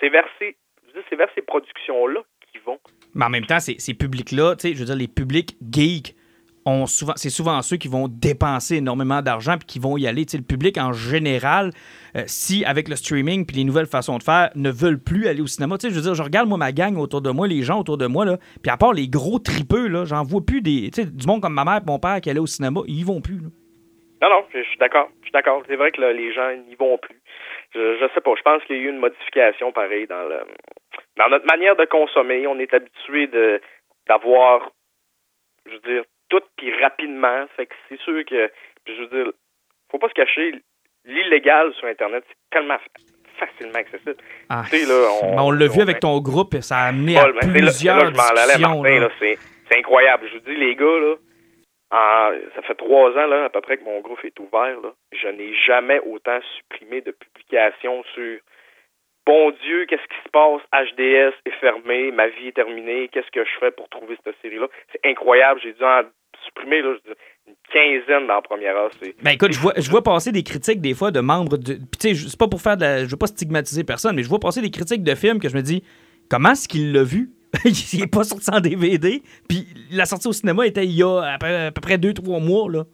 [0.00, 0.56] c'est vers ces,
[1.42, 2.78] productions-là qu'ils vont.
[3.14, 6.14] Mais en même temps, ces, ces publics-là, je veux dire, les publics geeks,
[7.16, 10.24] c'est souvent ceux qui vont dépenser énormément d'argent puis qui vont y aller.
[10.32, 11.70] Le public en général,
[12.16, 15.42] euh, si avec le streaming puis les nouvelles façons de faire ne veulent plus aller
[15.42, 17.80] au cinéma, je veux dire, je regarde moi ma gang autour de moi, les gens
[17.80, 20.90] autour de moi là, puis à part les gros tripeux là, j'en vois plus des,
[20.90, 23.40] du monde comme ma mère, et mon père qui allaient au cinéma, ils vont plus.
[24.22, 25.10] Non, non, je suis d'accord.
[25.20, 25.62] Je suis d'accord.
[25.68, 27.20] C'est vrai que là, les gens n'y vont plus.
[27.74, 28.32] Je, je sais pas.
[28.36, 30.40] Je pense qu'il y a eu une modification pareil dans le
[31.16, 32.46] dans notre manière de consommer.
[32.46, 33.28] On est habitué
[34.06, 34.70] d'avoir,
[35.66, 36.04] je veux dire,
[36.40, 37.46] tout puis rapidement.
[37.56, 38.50] Fait que c'est sûr que,
[38.86, 39.32] je veux dire,
[39.90, 40.54] faut pas se cacher.
[41.04, 44.16] L'illégal sur Internet, c'est tellement fa- facilement accessible.
[44.48, 48.10] Ah, là, on- ben, on l'a vu avec ton groupe, ça a amené à plusieurs
[49.00, 49.08] là.
[49.18, 49.38] c'est,
[49.68, 50.28] c'est incroyable.
[50.32, 51.14] Je vous dis, les gars, là,
[51.90, 54.80] en- ça fait trois ans là, à peu près que mon groupe est ouvert.
[54.80, 54.92] Là.
[55.12, 58.38] Je n'ai jamais autant supprimé de publications sur
[59.26, 60.60] Bon Dieu, qu'est-ce qui se passe?
[60.72, 64.66] HDS est fermé, ma vie est terminée, qu'est-ce que je fais pour trouver cette série-là?
[64.92, 66.02] C'est incroyable, j'ai dû en
[66.44, 66.94] supprimer là,
[67.46, 68.90] une quinzaine dans la première heure.
[69.00, 71.74] C'est, Ben écoute, je vois, je vois passer des critiques des fois de membres de.
[71.74, 73.04] Puis tu sais, c'est pas pour faire de la.
[73.04, 75.56] Je veux pas stigmatiser personne, mais je vois passer des critiques de films que je
[75.56, 75.82] me dis,
[76.28, 77.30] comment est-ce qu'il l'a vu?
[77.64, 79.22] il est pas sorti en DVD.
[79.48, 82.44] Puis la sortie au cinéma était il y a à peu, à peu près 2-3
[82.44, 82.84] mois, là.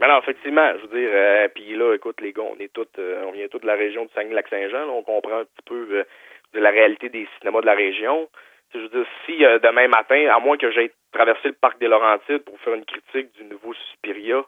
[0.00, 3.24] Non, effectivement, je veux dire, euh, puis là, écoute, les gars, on est tous, euh,
[3.26, 6.04] on vient tous de la région du Saguenay-Lac-Saint-Jean, on comprend un petit peu euh,
[6.52, 8.28] de la réalité des cinémas de la région.
[8.74, 11.88] Je veux dire, si euh, demain matin, à moins que j'aille traverser le parc des
[11.88, 14.44] Laurentides pour faire une critique du nouveau Suspiria,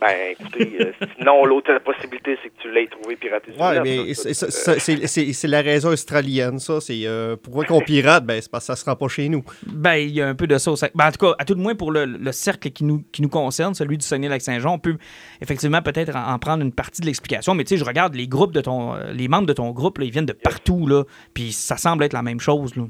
[0.00, 3.82] ben écoutez, euh, sinon l'autre possibilité, c'est que tu l'aies trouvé piraté sur Ouais, le
[3.82, 4.14] net, mais là.
[4.14, 6.80] c'est- la raison australienne, ça.
[6.80, 9.42] C'est euh, pourquoi qu'on pirate, ben c'est parce que ça se rend pas chez nous.
[9.66, 10.70] Ben, il y a un peu de ça.
[10.70, 13.02] au Ben, en tout cas, à tout le moins pour le, le cercle qui nous,
[13.12, 14.96] qui nous concerne, celui du Saguenay-Lac-Saint-Jean, on peut
[15.42, 17.54] effectivement peut-être en, en prendre une partie de l'explication.
[17.54, 18.94] Mais tu sais, je regarde les groupes de ton.
[18.94, 21.04] euh, Les membres de ton groupe, là, ils viennent de partout, là.
[21.34, 22.84] Puis ça semble être la même chose, là.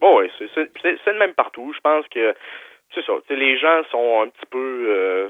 [0.00, 1.72] Bon, oui, c'est c'est- c'est- c'est le même partout.
[1.74, 2.34] Je pense que
[2.94, 3.12] c'est ça.
[3.26, 5.28] tu sais, les gens sont un petit peu.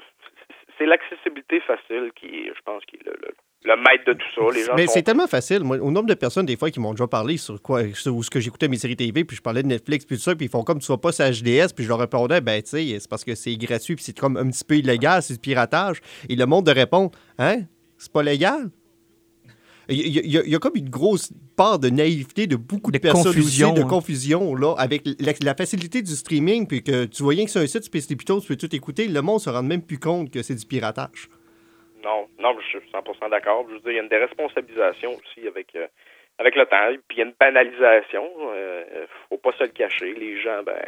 [0.80, 4.56] C'est l'accessibilité facile qui, je pense, qui est le, le- le maître de tout ça.
[4.56, 5.62] Les gens Mais sont c'est tellement facile.
[5.62, 8.30] Moi, au nombre de personnes, des fois, qui m'ont déjà parlé sur quoi, sur ce
[8.30, 10.50] que j'écoutais mes séries TV, puis je parlais de Netflix, puis tout ça, puis ils
[10.50, 13.10] font comme tu vas pas sur HDS, puis je leur répondais, ben, tu sais, c'est
[13.10, 15.98] parce que c'est gratuit, puis c'est comme un petit peu illégal, c'est du piratage.
[16.30, 17.58] Et le monde de répondre, hein,
[17.98, 18.70] c'est pas légal?
[19.90, 23.02] Il y, a- y y comme une grosse part de naïveté de beaucoup de, De
[23.02, 23.88] personnes confusion, aussi, de hein.
[23.88, 27.60] confusion, là, avec la, la facilité du streaming, puis que tu vois rien que sur
[27.60, 30.42] un site Spécipitos, tu peux tout écouter, le monde se rend même plus compte que
[30.42, 31.28] c'est du piratage.
[32.04, 33.66] Non, non, je suis 100% d'accord.
[33.68, 35.86] Je veux dire, il y a une déresponsabilisation aussi avec, euh,
[36.38, 36.96] avec le temps.
[37.08, 38.22] Puis il y a une banalisation.
[38.54, 40.14] Euh, faut pas se le cacher.
[40.18, 40.80] Les gens, ben,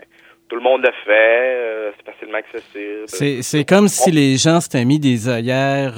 [0.48, 1.54] tout le monde le fait.
[1.54, 3.04] euh, c'est facilement accessible.
[3.08, 5.96] C'est c'est comme si les gens s'étaient mis des œillères.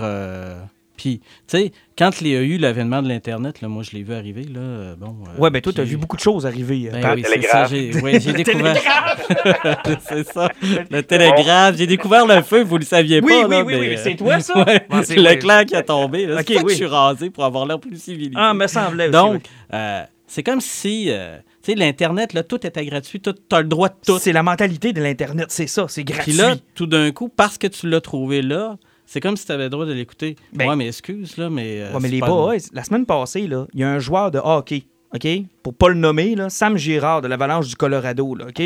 [0.96, 4.02] Puis, tu sais, quand il y a eu l'avènement de l'Internet, là, moi, je l'ai
[4.04, 4.44] vu arriver.
[4.44, 6.88] Là, euh, bon, euh, Ouais, ben toi, puis- t'as vu beaucoup de choses arriver.
[6.92, 7.66] euh, Ben c'est ça.
[7.66, 7.70] télégraphe.
[7.70, 8.76] J'ai ouais, découvert.
[10.09, 10.48] c'est ça.
[10.90, 11.76] Le télégraphe.
[11.76, 13.46] J'ai découvert le feu, vous le saviez Oui, pas.
[13.46, 14.64] oui, là, oui, mais, oui, c'est toi, ça?
[14.64, 16.26] ouais, c'est- L'éclair qui a tombé.
[16.26, 16.38] là.
[16.38, 16.70] C'est que oui.
[16.72, 18.35] je suis rasé pour avoir l'air plus civilisé.
[18.37, 19.12] Ah, me semblait aussi.
[19.12, 19.40] Donc, oui.
[19.74, 23.68] euh, c'est comme si, euh, tu sais, l'Internet, là, tout était gratuit, tu as le
[23.68, 24.18] droit de tout.
[24.18, 26.33] C'est la mentalité de l'Internet, c'est ça, c'est gratuit.
[26.33, 28.76] Puis là, tout d'un coup, parce que tu l'as trouvé là,
[29.14, 30.35] C'est comme si tu avais le droit de l'écouter.
[30.53, 31.83] Ben- ouais, mais excuse, là, mais.
[31.83, 34.40] euh, Ouais, mais les boys, la semaine passée, là, il y a un joueur de
[34.42, 35.29] hockey, OK?
[35.62, 38.61] Pour pas le nommer, là, Sam Girard de l'Avalanche du Colorado, là, OK?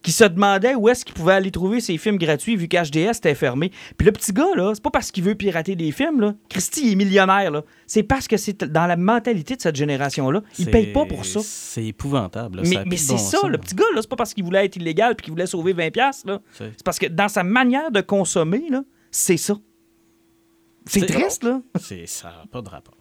[0.00, 3.34] Qui se demandait où est-ce qu'il pouvait aller trouver ses films gratuits vu qu'HDS était
[3.34, 3.72] fermé.
[3.96, 6.34] Puis le petit gars, là, c'est pas parce qu'il veut pirater des films, là.
[6.48, 7.64] Christy est millionnaire, là.
[7.88, 10.42] C'est parce que c'est dans la mentalité de cette génération-là.
[10.60, 11.40] Il paye pas pour ça.
[11.42, 12.58] C'est épouvantable.
[12.58, 13.50] là, Mais, c'est bon ça, sens.
[13.50, 15.72] le petit gars, là, c'est pas parce qu'il voulait être illégal puis qu'il voulait sauver
[15.72, 16.38] 20$, piastres, là.
[16.52, 19.56] C'est- C'est parce que dans sa manière de consommer, là, c'est ça.
[20.88, 21.60] C'est triste, là.
[21.76, 22.94] C'est ça n'a pas de rapport.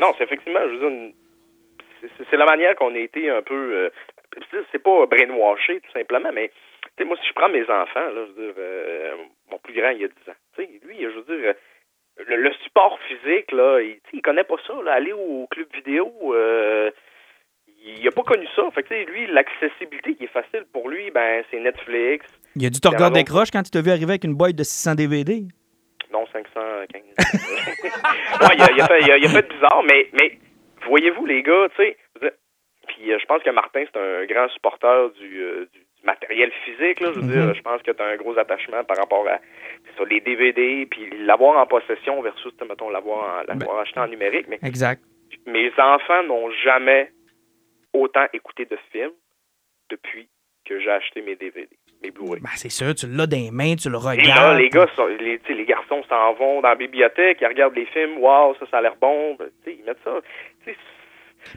[0.00, 1.12] Non, c'est effectivement, je veux dire,
[2.30, 3.54] c'est- la manière qu'on a été un peu.
[3.54, 3.90] euh,
[4.72, 8.26] c'est- pas brainwashé, tout simplement, mais tu sais, moi, si je prends mes enfants, là,
[8.26, 9.14] je veux dire, euh,
[9.50, 10.34] mon plus grand, il a 10 ans.
[10.56, 14.44] Tu sais, lui, je veux dire, euh, le, le support physique, là, il, il connaît
[14.44, 14.74] pas ça.
[14.84, 16.90] Là, aller au club vidéo, euh,
[17.84, 18.70] il a pas connu ça.
[18.74, 22.24] Fait que, tu sais, lui, l'accessibilité qui est facile pour lui, ben, c'est Netflix.
[22.56, 23.32] Il a dû te y regarder d'autres.
[23.32, 25.42] croche quand il t'a vu arriver avec une boîte de 600 DVD.
[26.12, 27.02] Non, 515.
[27.20, 30.38] ouais, il a, il a fait, il a- il a fait bizarre, mais, mais
[30.86, 31.96] voyez-vous, les gars, tu sais,
[32.88, 36.50] puis euh, je pense que Martin, c'est un grand supporter du, euh, du, du matériel
[36.64, 39.26] physique, là, je veux dire, je pense que tu as un gros attachement par rapport
[39.28, 39.38] à
[40.08, 44.58] les DVD, puis l'avoir en possession versus, mettons, l'avoir en- l'avoir acheté en numérique, mais
[44.64, 45.00] Exact.
[45.46, 47.12] mes enfants n'ont jamais
[47.92, 49.12] autant écouté de films
[49.90, 50.28] depuis
[50.64, 51.68] que j'ai acheté mes DVD,
[52.08, 52.40] Blu-ray.
[52.40, 54.58] Ben, c'est sûr, tu l'as dans les mains, tu le Et là, regardes.
[54.58, 58.16] les gars, sont- les, les garçons s'en vont dans la bibliothèque, ils regardent les films,
[58.18, 59.36] waouh, ça, ça a l'air bon.
[59.38, 60.12] Ben, ils mettent ça.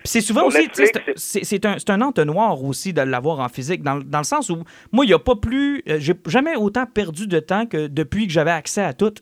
[0.06, 0.70] C'est souvent aussi,
[1.16, 5.06] c'est un, un entonnoir aussi de l'avoir en physique, dans, dans le sens où, moi,
[5.06, 5.84] il n'y a pas plus.
[5.90, 9.14] euh, J'ai jamais autant perdu de temps que depuis que j'avais accès à tout.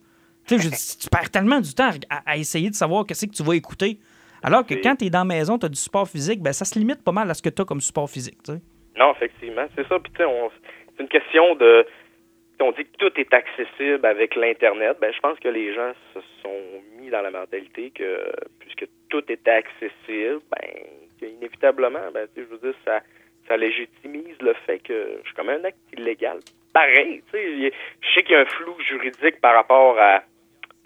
[0.48, 3.44] Tu sais, tu perds tellement du temps à, à essayer de savoir qu'est-ce que tu
[3.44, 4.00] vas écouter.
[4.44, 6.66] Alors que quand tu es dans la maison, tu as du support physique, ben ça
[6.66, 8.38] se limite pas mal à ce que tu as comme support physique.
[8.98, 10.00] Non, effectivement, c'est ça.
[10.00, 10.50] Puis, tu sais, on-
[10.96, 11.86] c'est une question de.
[12.60, 14.98] On dit que tout est accessible avec l'Internet.
[15.02, 16.62] Ben, je pense que les gens se sont
[17.00, 22.76] mis dans la mentalité que, puisque tout était accessible, ben, inévitablement, ben, je veux dire,
[22.86, 23.00] ça,
[23.48, 26.38] ça légitimise le fait que je suis comme un acte illégal.
[26.72, 30.22] Pareil, tu sais, je sais qu'il y a un flou juridique par rapport à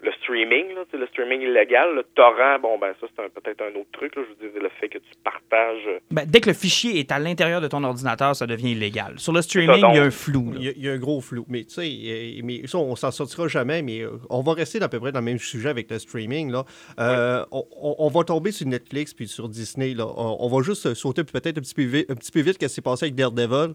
[0.06, 3.74] le streaming, là, le streaming illégal, le torrent, bon, ben, ça, c'est un- peut-être un
[3.78, 5.82] autre truc, là, je veux dire, le fait que tu partages.
[6.12, 9.14] Ben, dès que le fichier est à l'intérieur de ton ordinateur, ça devient illégal.
[9.18, 9.90] Sur le streaming, donc.
[9.94, 10.52] il y a un flou.
[10.56, 11.44] Il y, a, il y a un gros flou.
[11.48, 14.80] Mais tu sais, euh, mais ça, on s'en sortira jamais, mais euh, on va rester
[14.80, 16.52] à peu près dans le même sujet avec le streaming.
[16.52, 16.64] Là.
[17.00, 19.94] Euh, on, on- on va tomber sur Netflix puis sur Disney.
[19.94, 20.06] Là.
[20.16, 22.72] On, on va juste sauter peut-être un petit peu vite, un petit peu vite qu'est-ce
[22.74, 23.74] qui s'est passé avec Daredevil.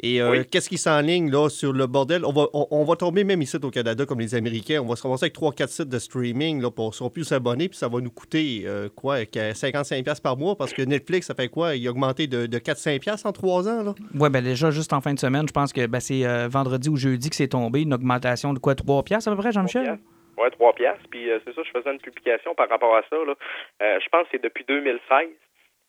[0.00, 0.46] Et euh, Oui.
[0.50, 2.24] qu'est-ce qui s'enligne là sur le bordel?
[2.24, 4.80] On va, on, on va tomber même ici au Canada comme les Américains.
[4.82, 7.68] On va se ramasser avec 3-4 sites de streaming là, pour qu'on puisse s'abonner.
[7.68, 9.24] Puis ça va nous coûter euh, quoi?
[9.24, 11.76] que 55$ par mois parce que Netflix, ça fait quoi?
[11.76, 13.82] Il a augmenté de, de 4-5$ en 3 ans.
[13.82, 13.94] Là?
[14.18, 16.88] Ouais, ben déjà, juste en fin de semaine, je pense que ben, c'est euh, vendredi
[16.88, 19.98] ou jeudi que c'est tombé, une augmentation de quoi, 3 piastres à peu près, Jean-Michel?
[20.36, 21.04] Ouais, 3 piastres.
[21.10, 23.16] Puis euh, c'est ça, je faisais une publication par rapport à ça.
[23.16, 23.34] Là.
[23.82, 25.28] Euh, je pense que c'est depuis 2016,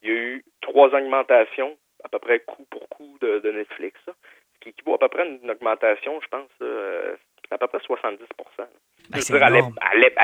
[0.03, 1.71] il y a eu trois augmentations,
[2.05, 3.99] à peu près coup pour coup, de, de Netflix.
[4.07, 4.13] là.
[4.55, 7.15] Ce qui équivaut à peu près une augmentation, je pense, euh,
[7.51, 8.67] à peu près 70 Ben,
[9.11, 9.75] Je veux c'est dire, à énorme.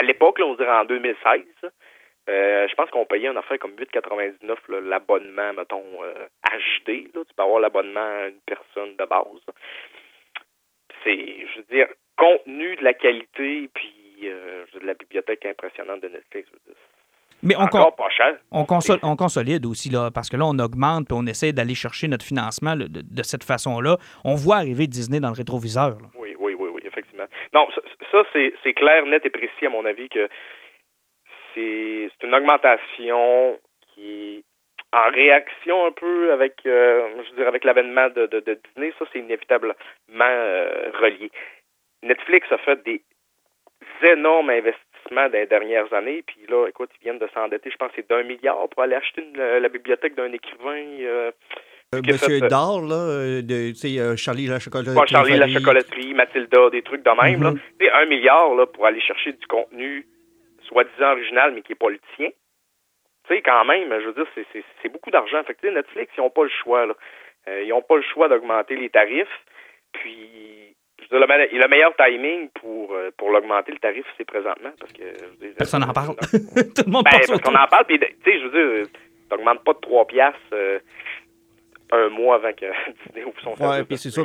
[0.04, 1.70] l'époque, on dirait en 2016, là,
[2.30, 6.14] euh, je pense qu'on payait une affaire comme 8,99 là, l'abonnement, mettons, euh,
[6.46, 7.10] HD.
[7.14, 7.24] Là.
[7.28, 9.26] Tu peux avoir l'abonnement à une personne de base.
[11.04, 16.10] C'est, je veux dire, contenu de la qualité, puis euh, dire, la bibliothèque impressionnante de
[16.10, 16.48] Netflix.
[17.44, 18.38] Mais on, encore con- pas cher.
[18.52, 21.76] on, console- on consolide aussi, là, parce que là, on augmente puis on essaie d'aller
[21.76, 23.98] chercher notre financement là, de, de cette façon-là.
[24.24, 25.98] On voit arriver Disney dans le rétroviseur.
[26.02, 26.08] là.
[26.20, 27.26] Oui, oui, oui, oui, effectivement.
[27.54, 27.68] Non,
[28.12, 30.28] ça, c'est, clair, net et précis, à mon avis, que
[31.54, 33.58] c'est, une augmentation
[33.94, 34.44] qui
[34.94, 38.94] en réaction un peu avec, euh, je dire, avec l'avènement de, de, de Disney.
[39.00, 39.74] Ça, c'est inévitablement
[40.20, 41.32] euh, relié.
[42.04, 43.02] Netflix a fait des
[44.04, 47.92] énormes investissements dans les dernières années, puis là, écoute, ils viennent de s'endetter, je pense,
[47.96, 50.84] c'est d'un milliard pour aller acheter une- la bibliothèque d'un écrivain.
[51.02, 51.32] euh,
[51.94, 54.96] Euh, Monsieur fait, euh, Dahl, là, euh, de, tu sais, euh, Charlie la chocolaterie.
[55.10, 57.44] Charlie la chocolaterie, Mathilda, des trucs de même.
[57.44, 57.52] là.
[57.52, 57.60] Mhm.
[57.80, 60.08] Tu sais, un milliard là, pour aller chercher du contenu
[60.70, 62.30] soi-disant original, mais qui n'est pas le tien.
[63.28, 65.44] Tu sais, quand même, je veux dire, c'est- beaucoup d'argent.
[65.44, 66.86] Fait que, Netflix, ils n'ont pas le choix.
[66.86, 66.94] Là.
[67.50, 69.28] Euh, ils n'ont pas le choix d'augmenter les tarifs.
[69.92, 70.76] Puis,
[71.12, 74.26] je veux dire, le, me- le meilleur timing pour, euh, pour l'augmenter, le tarif, c'est
[74.26, 74.72] présentement.
[74.80, 76.16] Parce que, je veux dire, Personne n'en parle.
[76.56, 78.88] Ben, Tout le monde parce passe qu'on en parle, puis, tu sais, je veux dire,
[79.30, 80.80] t'augmentes pas de 3 piastres euh,
[81.92, 82.66] un mois avant que
[83.06, 84.22] Disney ouvre son Ouais, puis c'est ça.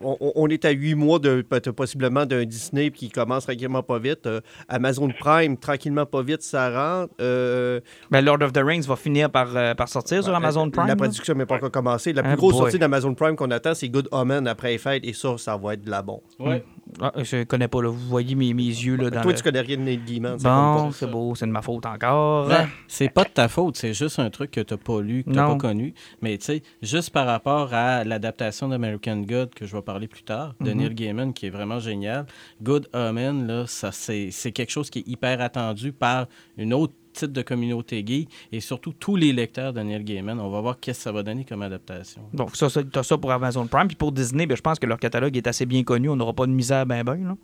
[0.00, 3.98] on, on- est à huit mois de peut- possiblement d'un Disney qui commence tranquillement pas
[3.98, 4.26] vite.
[4.26, 7.12] Euh, Amazon Prime, tranquillement pas vite, ça rentre.
[7.20, 10.86] Euh, Ben, Lord of the Rings va finir par, euh, par sortir sur Amazon Prime.
[10.86, 12.12] La production n'est pas encore commencée.
[12.12, 12.62] La plus Ah, grosse boy.
[12.62, 15.04] sortie d'Amazon Prime qu'on attend, c'est Good Omen après les fêtes.
[15.04, 16.20] Et ça, ça va être de la bombe.
[16.38, 16.62] Ouais.
[17.02, 17.88] Ah, je connais pas, là.
[17.88, 19.36] Vous voyez mes, mes yeux, là, dans Toi, le...
[19.36, 20.36] tu connais rien de Neil Gaiman.
[20.38, 22.48] Bon, c'est beau, c'est de ma faute encore.
[22.48, 25.30] Ben, c'est pas de ta faute, c'est juste un truc que t'as pas lu, que
[25.32, 25.92] t'as pas connu.
[26.22, 30.22] Mais tu sais, juste par rapport à l'adaptation d'American God que je vais parler plus
[30.22, 30.76] tard, de Mhm.
[30.78, 32.26] Neil Gaiman, qui est vraiment génial.
[32.62, 36.92] Good Omen, là, ça c'est c'est quelque chose qui est hyper attendu par une autre
[37.12, 40.38] type de communauté gay et surtout tous les lecteurs de Neil Gaiman.
[40.38, 42.22] On va voir qu'est-ce que ça va donner comme adaptation.
[42.32, 43.88] Donc, ça, ça t'as ça pour Amazon Prime.
[43.88, 46.08] Puis pour Disney, ben, je pense que leur catalogue est assez bien connu.
[46.08, 47.36] On n'aura pas de misère ben ben, là.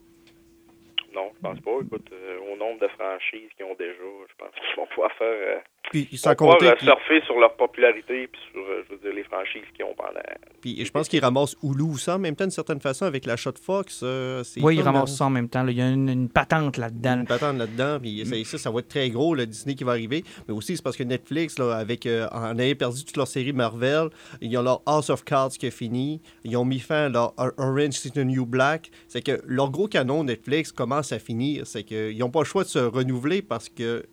[1.14, 1.70] Non, je pense pas.
[1.84, 2.38] Écoute, euh,
[2.74, 3.92] nombre de franchises qu'ils ont déjà,
[4.28, 5.26] je pense qu'ils vont pouvoir faire.
[5.28, 5.58] euh,
[5.90, 8.94] Puis, ils vont pouvoir compter, euh, puis- surfer sur leur popularité puis sur, euh, je
[8.94, 10.20] veux dire, les franchises qu'ils ont pendant.
[10.60, 13.52] puis je pense qu'ils ramassent Hulu ça en même temps, d'une certaine façon, avec l'achat
[13.52, 14.00] de Fox.
[14.02, 15.62] euh, c'est Oui, ils ramassent ça en même temps.
[15.62, 15.70] là.
[15.70, 17.20] Il y a une, une patente là-dedans.
[17.20, 19.92] une patente là-dedans, puis ça, ça, ça va être très gros, le Disney qui va
[19.92, 20.24] arriver.
[20.48, 23.52] Mais aussi, c'est parce que Netflix, là, avec, euh, en ayant perdu toute leur série
[23.52, 24.08] Marvel,
[24.40, 27.34] ils ont leur House of Cards qui est fini, ils ont mis fin à leur
[27.36, 28.90] Or- Orange is the New Black.
[29.08, 31.66] C'est que leur gros canon Netflix commence à finir.
[31.66, 34.04] C'est qu'ils n'ont pas le choix se renouveler parce que.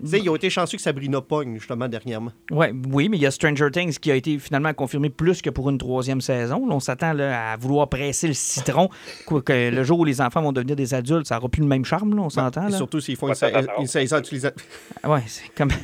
[0.00, 2.32] Tu sais, ils ont été chanceux que Sabrina pogne, justement, dernièrement.
[2.50, 5.48] Ouais, oui, mais il y a Stranger Things qui a été finalement confirmé plus que
[5.50, 6.66] pour une troisième saison.
[6.66, 8.90] Là, on s'attend là, à vouloir presser le citron.
[9.26, 11.68] Quoi que le jour où les enfants vont devenir des adultes, ça n'aura plus le
[11.68, 12.70] même charme, là, on s'entend.
[12.70, 14.68] Surtout s'ils font une, une saison utilisatrice.
[15.04, 15.70] Ouais, c'est comme.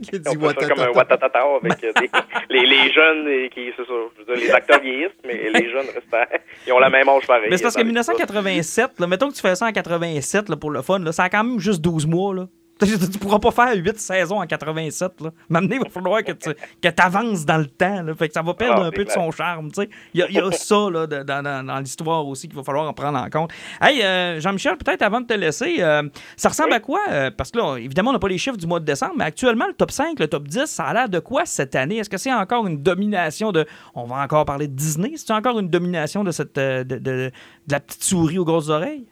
[0.00, 1.40] Qui dit ça comme un Watatata?
[1.62, 2.10] avec euh, des-
[2.48, 6.26] les, les jeunes et qui, c'est ça, les acteurs vieillissent, mais les jeunes restent, à-
[6.66, 7.48] ils ont la même âge pareil.
[7.50, 10.48] Mais c'est parce que Dans les- 1987, là, mettons que tu fais ça en 87
[10.48, 12.34] là, pour le fun, là, ça a quand même juste 12 mois.
[12.34, 12.46] Là.
[13.12, 15.20] Tu pourras pas faire 8 saisons en 87.
[15.20, 15.30] Là.
[15.48, 16.50] Maintenant, il va falloir que tu
[16.82, 18.02] que avances dans le temps.
[18.02, 18.14] Là.
[18.14, 19.68] Fait que ça va perdre Ah, un peu de son charme.
[20.14, 22.92] Il y y a ça là, de- dans, dans- l'histoire aussi qu'il va falloir en
[22.92, 23.50] prendre en compte.
[23.80, 26.02] Hey, euh, Jean-Michel, peut-être avant de te laisser, euh,
[26.36, 27.00] ça ressemble à quoi?
[27.10, 29.24] euh, parce que là, évidemment, on n'a pas les chiffres du mois de décembre, mais
[29.24, 31.96] actuellement, le top 5, le top 10, ça a l'air de quoi cette année?
[31.98, 33.66] Est-ce que c'est encore une domination de.
[33.94, 35.12] On va encore parler de Disney?
[35.16, 37.32] C'est encore une domination de cette de, de- de
[37.70, 39.06] la petite souris aux grosses oreilles?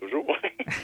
[0.00, 0.24] Toujours.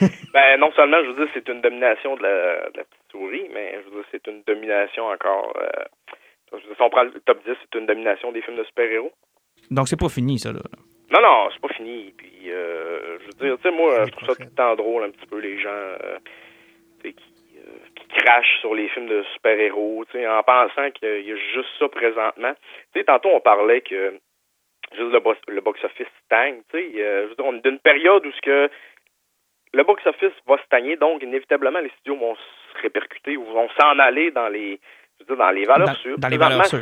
[0.32, 3.48] ben, non seulement, je veux dire, c'est une domination de la, de la petite souris,
[3.52, 5.52] mais je veux dire, c'est une domination encore.
[5.60, 5.84] euh,
[6.52, 8.64] je veux dire, si on prend le top 10, c'est une domination des films de
[8.64, 9.12] super-héros.
[9.70, 10.60] Donc, c'est pas fini, ça, là.
[11.10, 12.12] Non, non, c'est pas fini.
[12.16, 15.04] Puis, euh, je veux dire, tu sais, moi, je trouve ça tout le temps drôle,
[15.04, 16.18] un petit peu, les gens euh,
[17.02, 17.10] qui,
[17.58, 17.60] euh,
[17.96, 21.68] qui crachent sur les films de super-héros, tu sais, en pensant qu'il y a juste
[21.78, 22.52] ça présentement.
[22.92, 24.18] Tu sais, tantôt, on parlait que
[24.92, 27.00] juste le, box- le box-office stagne, tu sais.
[27.02, 28.70] euh, je veux dire, on est d'une période où ce que
[29.74, 34.30] le box-office va stagner, donc inévitablement, les studios vont se répercuter ou vont s'en aller
[34.30, 34.78] dans les,
[35.18, 36.18] je veux dire, dans les valeurs Dans- sûres.
[36.18, 36.80] dans les valeurs sûres.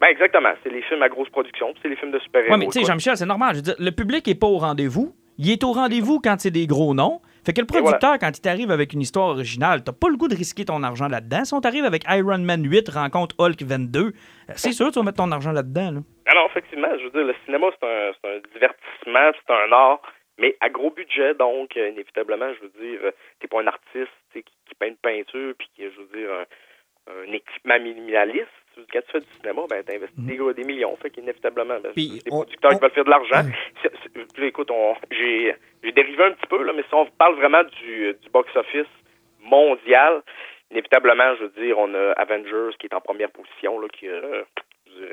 [0.00, 0.50] Ben, exactement.
[0.62, 2.52] C'est les films à grosse production, c'est les films de super-héros.
[2.52, 3.50] Ouais, mais tu sais, Jean-Michel, c'est normal.
[3.52, 5.12] Je veux dire, le public est pas au rendez-vous.
[5.38, 7.20] Il est au rendez-vous quand c'est des gros noms.
[7.44, 10.28] Fait que le producteur, quand il t'arrive avec une histoire originale, t'as pas le goût
[10.28, 11.44] de risquer ton argent là-dedans.
[11.44, 14.10] Si on t'arrive avec Iron Man 8, rencontre Hulk 22, euh,
[14.54, 15.90] c'est sûr que tu vas mettre ton argent là-dedans.
[15.92, 16.00] là.
[16.34, 20.00] Non, effectivement, je veux dire, le cinéma, c'est un, c'est un divertissement, c'est un art,
[20.38, 24.12] mais à gros budget, donc, euh, inévitablement, je veux dire, euh, t'es pas un artiste
[24.32, 26.44] tu qui, qui peint une peinture, puis qui, je veux dire, un,
[27.12, 28.46] un équipement minimaliste.
[28.74, 31.92] Tu- Quand tu fais du cinéma, ben, t'investis des, des millions, fait qu'inévitablement, ben,
[32.30, 33.42] on- producteurs on- qui veulent faire de l'argent.
[34.36, 37.64] Là, écoute, on, j'ai, j'ai dérivé un petit peu, là, mais si on parle vraiment
[37.64, 38.86] du, du box-office
[39.40, 40.22] mondial,
[40.70, 44.44] inévitablement, je veux dire, on a Avengers qui est en première position, là, qui a,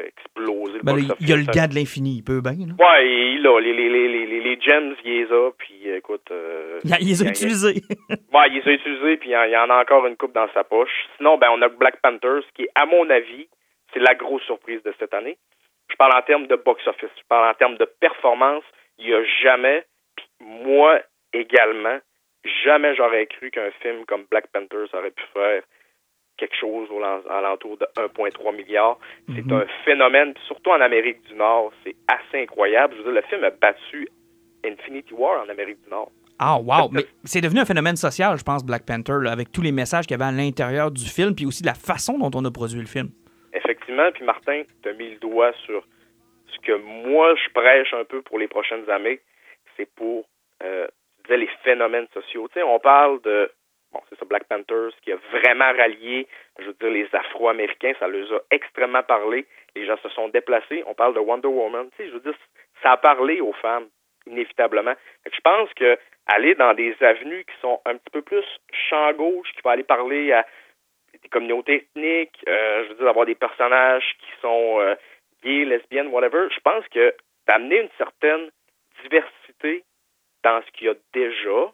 [0.08, 2.76] explosé le Ben il y a le gars de l'infini, il peut bien.
[2.80, 6.30] Ouais, il a les, les, les, les, gems, il les a, puis écoute...
[6.32, 7.82] Euh, Il, il les a il- utilisés.
[8.34, 10.64] Ouais, il les a utilisés, puis il y en- a encore une coupe dans sa
[10.64, 10.92] poche.
[11.18, 13.48] Sinon, ben, on a Black Panthers, qui est, à mon avis,
[13.94, 15.38] c'est la grosse surprise de cette année.
[15.90, 18.64] Je parle en termes de box-office, je parle en termes de performance.
[18.98, 21.00] Il n'y a jamais, puis moi
[21.34, 22.00] également,
[22.64, 25.62] jamais j'aurais cru qu'un film comme Black Panthers aurait pu faire
[26.38, 28.98] quelque chose aux lan- alentours de 1,3 milliard.
[29.34, 32.94] C'est un phénomène, surtout en Amérique du Nord, c'est assez incroyable.
[32.94, 34.08] Je veux dire, le film a battu
[34.66, 36.12] Infinity War en Amérique du Nord.
[36.40, 36.90] Ah, wow!
[36.92, 40.06] Mais c'est devenu un phénomène social, je pense, Black Panther, là, avec tous les messages
[40.06, 42.80] qu'il y avait à l'intérieur du film, puis aussi la façon dont on a produit
[42.82, 43.10] le film.
[43.54, 45.86] Effectivement, puis Martin, tu as mis le doigt sur
[46.48, 46.74] ce que
[47.08, 49.22] moi je prêche un peu pour les prochaines années,
[49.78, 50.26] c'est pour
[50.64, 52.48] euh, tu disais, les phénomènes sociaux.
[52.50, 53.50] Tu sais, on parle de
[54.10, 56.28] c'est ça, Black Panthers, qui a vraiment rallié,
[56.60, 59.46] je veux dire, les Afro-Américains, ça leur a extrêmement parlé.
[59.76, 60.84] Les gens se sont déplacés.
[60.86, 61.90] On parle de Wonder Woman.
[61.92, 62.36] Tu sais, je veux dire,
[62.82, 63.88] ça a parlé aux femmes,
[64.28, 64.94] inévitablement.
[65.26, 68.46] Je pense que aller dans des avenues qui sont un petit peu plus
[68.90, 70.46] champ gauche, qui va aller parler à
[71.22, 74.96] des communautés ethniques, euh, je veux dire, d'avoir des personnages qui sont euh,
[75.44, 77.14] gays, lesbiennes, whatever, je pense que
[77.48, 78.50] d'amener une certaine
[79.04, 79.84] diversité
[80.44, 81.72] dans ce qu'il y a déjà,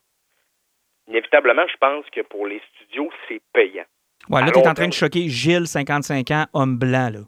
[1.12, 3.84] inévitablement, je pense que pour les studios, c'est payant.
[4.30, 7.20] Ouais, là, t'es long en train de choquer Gilles, 55 ans, homme blanc, là.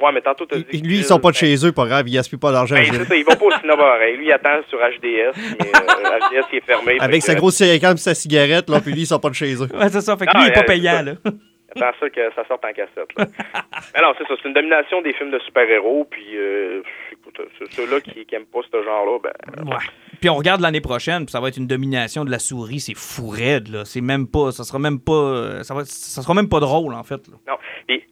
[0.00, 0.80] Ouais, mais tantôt, t'as dit.
[0.80, 2.76] Lui, ils sont pas de chez eux, pas grave, ils gaspillent pas d'argent.
[2.76, 4.16] Ben, c'est ça, ils vont pas au cinéma pareil.
[4.16, 5.32] Lui, il attend sur HDS.
[5.58, 6.96] mais, euh, HDS, il est fermé.
[7.00, 9.68] Avec sa grosse série sa cigarette, là, puis lui, ils sont pas de chez eux.
[9.74, 10.16] Ouais, c'est ça.
[10.16, 11.12] Fait que lui, il est pas payant, là.
[11.82, 13.14] Attends ça que ça sorte en cassette.
[13.16, 13.26] Là.
[13.94, 14.34] mais non, c'est ça.
[14.40, 16.04] C'est une domination des films de super-héros.
[16.10, 19.64] Puis, euh, écoute, ceux-là qui, qui aiment pas ce genre-là, ben.
[19.64, 19.84] Ouais.
[20.20, 22.96] Puis on regarde l'année prochaine, puis ça va être une domination de la souris, c'est
[22.96, 23.84] fou raide, là.
[23.84, 27.04] C'est même pas, ça sera même pas, ça, va, ça sera même pas drôle, en
[27.04, 27.28] fait.
[27.28, 27.36] Là.
[27.46, 28.04] Non, puis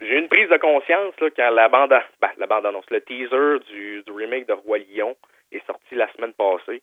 [0.00, 3.64] j'ai une prise de conscience, là, quand la bande, ben, la bande annonce, le teaser
[3.72, 5.16] du, du remake de Roi Lion
[5.52, 6.82] est sorti la semaine passée.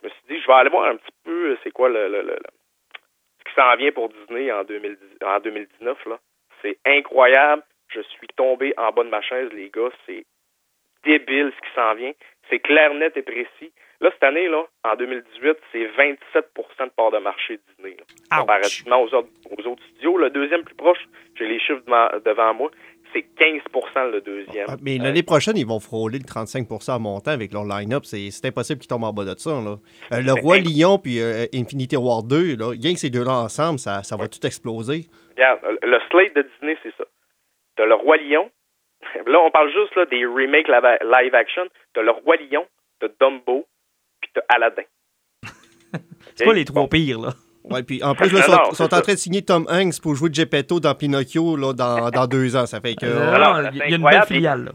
[0.00, 2.22] Je me suis dit, je vais aller voir un petit peu, c'est quoi le, le,
[2.22, 2.36] le,
[3.54, 6.18] s'en vient pour Disney en, 2010, en 2019, là.
[6.62, 7.62] C'est incroyable.
[7.88, 9.90] Je suis tombé en bas de ma chaise, les gars.
[10.06, 10.24] C'est
[11.04, 12.12] débile ce qui s'en vient.
[12.48, 13.72] C'est clair, net et précis.
[14.00, 17.96] Là, cette année, là, en 2018, c'est 27% de part de marché Disney.
[18.30, 20.18] Comparativement aux autres, aux autres studios.
[20.18, 20.98] Le deuxième plus proche,
[21.36, 21.82] j'ai les chiffres
[22.24, 22.70] devant moi,
[23.14, 24.66] c'est 15% le deuxième.
[24.68, 28.04] Ah, mais l'année prochaine, ils vont frôler le 35% en montant avec leur line-up.
[28.04, 29.50] C'est impossible qu'ils tombent en bas de ça.
[29.50, 29.76] Là.
[30.12, 33.78] Euh, le Roi Lion puis euh, Infinity War 2, là, rien que ces deux-là ensemble,
[33.78, 35.06] ça, ça va tout exploser.
[35.36, 37.04] Regarde, le slate de Disney, c'est ça.
[37.76, 38.50] T'as le Roi Lion,
[39.26, 41.68] Là, on parle juste là, des remakes live action.
[41.92, 42.66] T'as le Roi Lion,
[43.00, 43.66] t'as Dumbo,
[44.20, 44.82] puis t'as Aladdin.
[46.34, 47.30] C'est pas les trois pires, là.
[47.64, 50.28] Ouais, puis en plus, ils sont, sont en train de signer Tom Hanks pour jouer
[50.32, 52.66] Geppetto dans Pinocchio là, dans, dans deux ans.
[52.66, 53.06] Ça fait que.
[53.06, 54.72] Euh, il y a une belle filiale, là.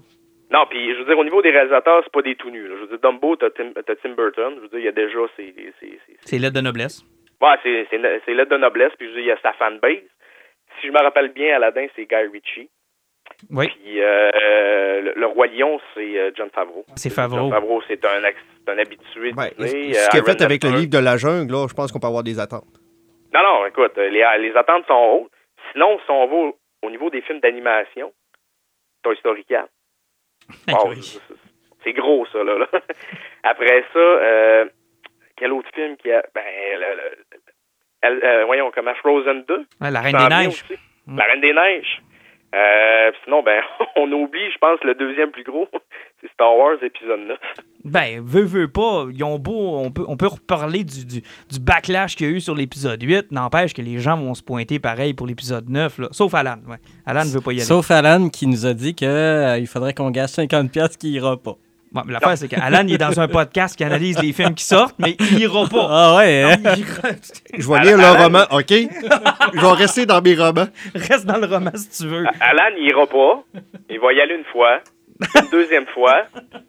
[0.51, 2.65] Non, puis je veux dire, au niveau des réalisateurs, c'est pas des tout nus.
[2.67, 3.71] Je veux dire, Dumbo, t'as Tim,
[4.01, 4.53] Tim, Burton.
[4.57, 5.53] Je veux dire, il y a déjà ses.
[6.25, 7.03] C'est l'aide de noblesse.
[7.39, 8.91] Ouais, c'est l'aide de noblesse.
[8.97, 10.09] Puis je veux dire, il y a sa fanbase.
[10.81, 12.69] Si je me rappelle bien, Aladdin, c'est Guy Ritchie.
[13.51, 13.67] Oui.
[13.67, 16.83] Puis euh, le, le, Roi Lion, c'est euh, John Favreau.
[16.95, 17.37] C'est Favreau.
[17.37, 19.33] John Favreau, c'est un, un, habitué.
[19.33, 19.53] Ouais.
[19.57, 21.99] Disney, ce qu'il a fait avec le livre de la jungle, là, je pense qu'on
[21.99, 22.78] peut avoir des attentes.
[23.33, 25.31] Non, non, écoute, les, les attentes sont hautes.
[25.71, 28.11] Sinon, si on va au, au niveau des films d'animation,
[29.03, 29.69] Toy Story 4.
[30.69, 30.93] Wow,
[31.83, 32.57] c'est gros, ça, là.
[32.57, 32.67] là.
[33.43, 34.65] Après ça, euh,
[35.37, 36.23] quel autre film qui a...
[36.33, 39.65] Ben, le, le, euh, voyons, comment Frozen 2.
[39.81, 40.65] Ouais, la Reine des Neiges.
[41.05, 41.17] Mm.
[41.17, 42.01] La Reine des Neiges.
[42.55, 43.61] Euh, sinon, ben,
[43.95, 45.67] on oublie, je pense, le deuxième plus gros,
[46.21, 47.37] c'est Star Wars épisode 9.
[47.85, 51.59] Ben, veut, veut pas, ils ont beau, on peut, on peut reparler du, du, du
[51.59, 54.79] backlash qu'il y a eu sur l'épisode 8, n'empêche que les gens vont se pointer
[54.79, 56.07] pareil pour l'épisode 9, là.
[56.11, 56.57] sauf Alan.
[56.67, 56.77] Ouais.
[57.05, 57.65] Alan ne veut pas y aller.
[57.65, 61.55] Sauf Alan qui nous a dit qu'il euh, faudrait qu'on gâche 50$ qui ira pas.
[61.91, 64.95] Bon, L'affaire, c'est qu'Alan, il est dans un podcast qui analyse les films qui sortent,
[64.99, 65.87] mais il ira pas.
[65.89, 66.57] Ah ouais, hein?
[66.63, 67.09] Non, ira...
[67.57, 68.69] Je vais lire le roman, OK?
[68.69, 70.67] Je vais rester dans mes romans.
[70.93, 72.25] Reste dans le roman si tu veux.
[72.39, 73.43] Alan, il ira pas.
[73.89, 74.81] Il va y aller une fois.
[75.35, 76.25] Une deuxième fois.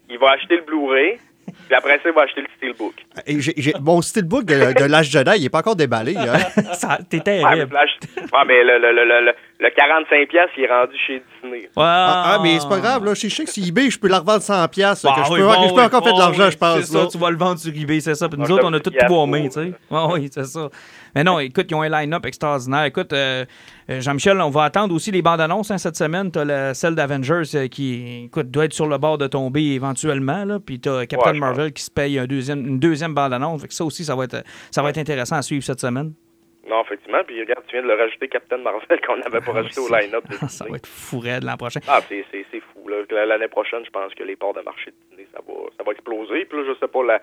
[0.09, 1.19] Il va acheter le Blu-ray.
[1.67, 2.93] Puis après ça, il va acheter le Steelbook.
[3.27, 6.15] Et j'ai, j'ai, mon Steelbook de, de l'âge Jedi, il n'est pas encore déballé.
[6.17, 6.39] Hein?
[6.73, 7.73] Ça, t'es terrible.
[7.73, 8.91] Ouais, ouais, mais le, le,
[9.25, 11.69] le, le, le 45$, il est rendu chez Disney.
[11.75, 11.83] Wow.
[11.83, 13.05] Ah, ah, mais c'est pas grave.
[13.05, 14.51] Là, je sais que si eBay, je peux la revendre 100$.
[14.51, 16.51] Bah, que je, oui, peux, bon, je peux oui, encore bon, faire de l'argent, oui,
[16.51, 16.79] je pense.
[16.81, 18.27] C'est ça, tu vas le vendre sur eBay, c'est ça.
[18.27, 19.95] Puis nous autres, on a tout tout en main, fiasco, tu sais.
[19.95, 20.69] Ouais, oui, c'est ça.
[21.15, 22.85] Mais non, écoute, ils ont un line-up extraordinaire.
[22.85, 23.45] Écoute, euh,
[23.87, 26.31] Jean-Michel, on va attendre aussi les bandes annonces hein, cette semaine.
[26.31, 30.45] Tu as celle d'Avengers euh, qui écoute, doit être sur le bord de tomber éventuellement.
[30.45, 30.59] Là.
[30.59, 33.61] Puis tu as Captain Ouais, Marvel qui se paye un deuxième, une deuxième bande annonce.
[33.61, 36.13] Fait que ça aussi, ça va, être, ça va être intéressant à suivre cette semaine.
[36.71, 37.21] Non, effectivement.
[37.25, 40.23] Puis regarde, tu viens de le rajouter Captain Marvel qu'on n'avait pas rajouté au line-up.
[40.29, 41.81] de ça va être fou raide l'an prochain.
[41.87, 42.23] Ah, c'est,
[42.61, 42.87] fou.
[42.87, 45.91] L'année prochaine, je pense que les parts de marché de Disney, ça va, ça va
[45.91, 46.45] exploser.
[46.45, 47.21] Puis là, je sais pas, la,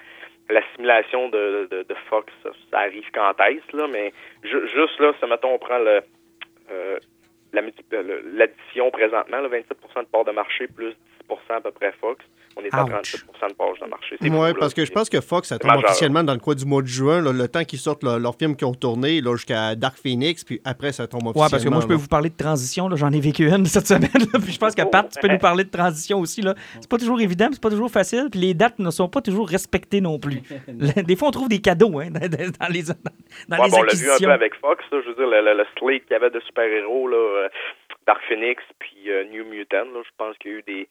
[0.50, 4.12] la simulation de, de, de Fox, ça, ça arrive quand est-ce, là, mais
[4.44, 6.02] ju- juste là, ça, mettons, on prend le,
[6.70, 6.98] euh,
[7.52, 10.94] l'addition présentement, là, 27% de parts de marché plus
[11.28, 12.24] 10% à peu près Fox.
[12.60, 12.90] On est à Ouch.
[13.38, 14.16] 37 de parts de marché.
[14.20, 14.52] Oui, là.
[14.58, 16.88] parce que je pense que Fox, ça tombe officiellement dans le coin du mois de
[16.88, 20.42] juin, là, le temps qu'ils sortent leur- leurs films qui ont tourné jusqu'à Dark Phoenix,
[20.44, 21.44] puis après, ça tombe officiellement.
[21.44, 22.88] Ouais, parce que moi, je peux vous parler de transition.
[22.96, 24.10] J'en ai vécu une cette semaine.
[24.32, 24.38] là.
[24.42, 26.42] Puis je pense que Pat, tu peux nous parler de transition aussi.
[26.80, 28.28] C'est pas toujours évident, c'est pas toujours facile.
[28.30, 30.42] Puis les dates ne sont pas toujours respectées non plus.
[31.06, 33.82] Des fois, on trouve des cadeaux hein, dans dans les, dans Ouais, les bon, on
[33.82, 36.12] l'a vu un peu avec Fox, là, je veux dire, le, le, le slate qu'il
[36.12, 37.48] y avait de super-héros, euh,
[38.06, 40.88] Dark Phoenix puis euh, New Mutant, là, je pense qu'il y a eu des,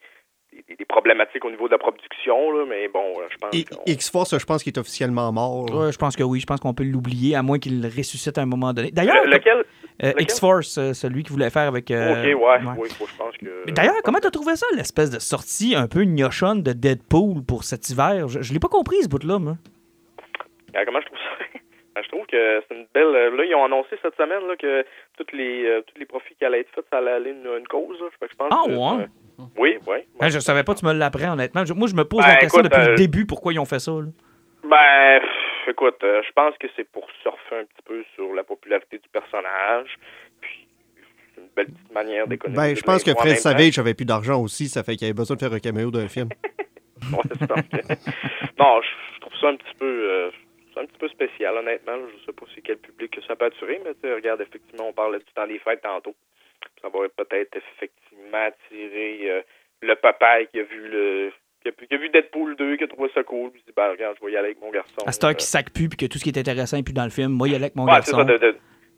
[0.68, 3.92] des, des problématiques au niveau de la production, là, mais bon, euh, je pense Et-
[3.94, 5.74] X-Force, je pense qu'il est officiellement mort.
[5.74, 6.40] Ouais, je pense que oui.
[6.40, 8.92] Je pense qu'on peut l'oublier, à moins qu'il ressuscite à un moment donné.
[8.92, 9.58] D'ailleurs, Le- lequel?
[10.04, 10.22] euh, lequel?
[10.24, 11.92] X-Force, euh, celui qui voulait faire avec.
[11.92, 12.34] euh, ok, ouais,
[12.68, 12.74] ouais.
[12.78, 13.64] oui, faut- je pense que...
[13.66, 17.64] Mais D'ailleurs, comment t'as trouvé ça, l'espèce de sortie un peu gnochonne de Deadpool pour
[17.64, 18.28] cet hiver?
[18.28, 19.58] Je, je l'ai pas compris, ce bout-là, moi.
[20.76, 21.60] Ah, comment je trouve ça?
[21.98, 23.08] Ben, je trouve que c'est une belle...
[23.16, 24.86] euh, Là, ils ont annoncé cette semaine là, que
[25.18, 27.68] tous les, euh, tous les profits qui allaient être faits, ça allait aller une, une
[27.68, 28.00] cause.
[28.00, 28.08] Là.
[28.22, 29.04] Je pense Ah, que, ouais?
[29.40, 29.98] euh, oui, oui.
[30.20, 31.66] Hein, je savais pas, tu me l'apprends, honnêtement.
[31.66, 33.60] Je- moi, je me pose Ben, la question écoute, depuis le euh, début pourquoi ils
[33.60, 33.92] ont fait ça.
[33.94, 34.06] là.
[34.64, 38.44] Ben, pff, écoute, euh, je pense que c'est pour surfer un petit peu sur la
[38.44, 39.90] popularité du personnage.
[40.40, 40.68] Puis,
[41.34, 42.62] c'est une belle petite manière d'économiser.
[42.62, 45.36] Ben, je pense que Fred Savage avait plus d'argent aussi, ça fait qu'il avait besoin
[45.36, 46.30] de faire un caméo d'un film.
[47.12, 47.20] ouais,
[48.60, 49.86] non, je, trouve ça un petit peu.
[50.12, 50.30] Euh,
[50.80, 51.98] un petit peu spécial, honnêtement.
[52.14, 55.20] Je sais pas si quel public que ça peut attirer, mais regarde, effectivement, on parlait
[55.20, 56.16] du temps des fêtes tantôt.
[56.82, 59.42] Ça va peut-être effectivement attirer euh,
[59.82, 63.24] le papa qui a vu le qui a, vu Deadpool 2, qui a trouvé ça
[63.24, 65.02] cool, puis il dit ben, regarde, je vais y aller avec mon garçon.
[65.06, 66.94] À cette heure qui sac plus, puis que tout ce qui est intéressant est plus
[66.94, 68.26] dans le film, moi, y aller avec mon garçon.
[68.26, 68.36] Ça,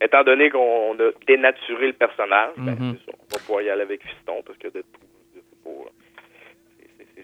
[0.01, 2.97] étant donné qu'on a dénaturé le personnage, ben, mm-hmm.
[3.07, 5.09] on va pouvoir y aller avec Fiston, parce que Deadpool,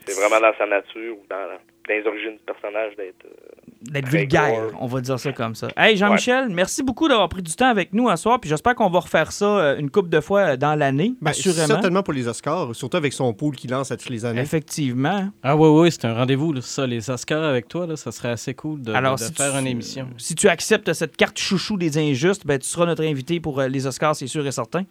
[0.06, 3.26] c'est vraiment dans sa nature ou dans, les origines du personnage d'être.
[3.26, 5.68] Euh, d'être vulgaire, on va dire ça comme ça.
[5.78, 8.90] Hey Jean-Michel, merci beaucoup d'avoir pris du temps avec nous ce soir, puis j'espère qu'on
[8.90, 12.28] va refaire ça euh, une couple de fois euh, dans l'année, ben, Certainement pour les
[12.28, 14.42] Oscars, surtout avec son pool qui lance à toutes les années.
[14.42, 15.30] Effectivement.
[15.44, 18.54] Ah oui, oui, c'est un rendez-vous, ça, les Oscars avec toi, là, ça serait assez
[18.54, 20.08] cool de, faire une émission.
[20.18, 23.88] Si tu acceptes cette carte chouchou des injustes, ben, tu seras notre invité pour les
[23.88, 24.84] Oscars, c'est sûr et certain.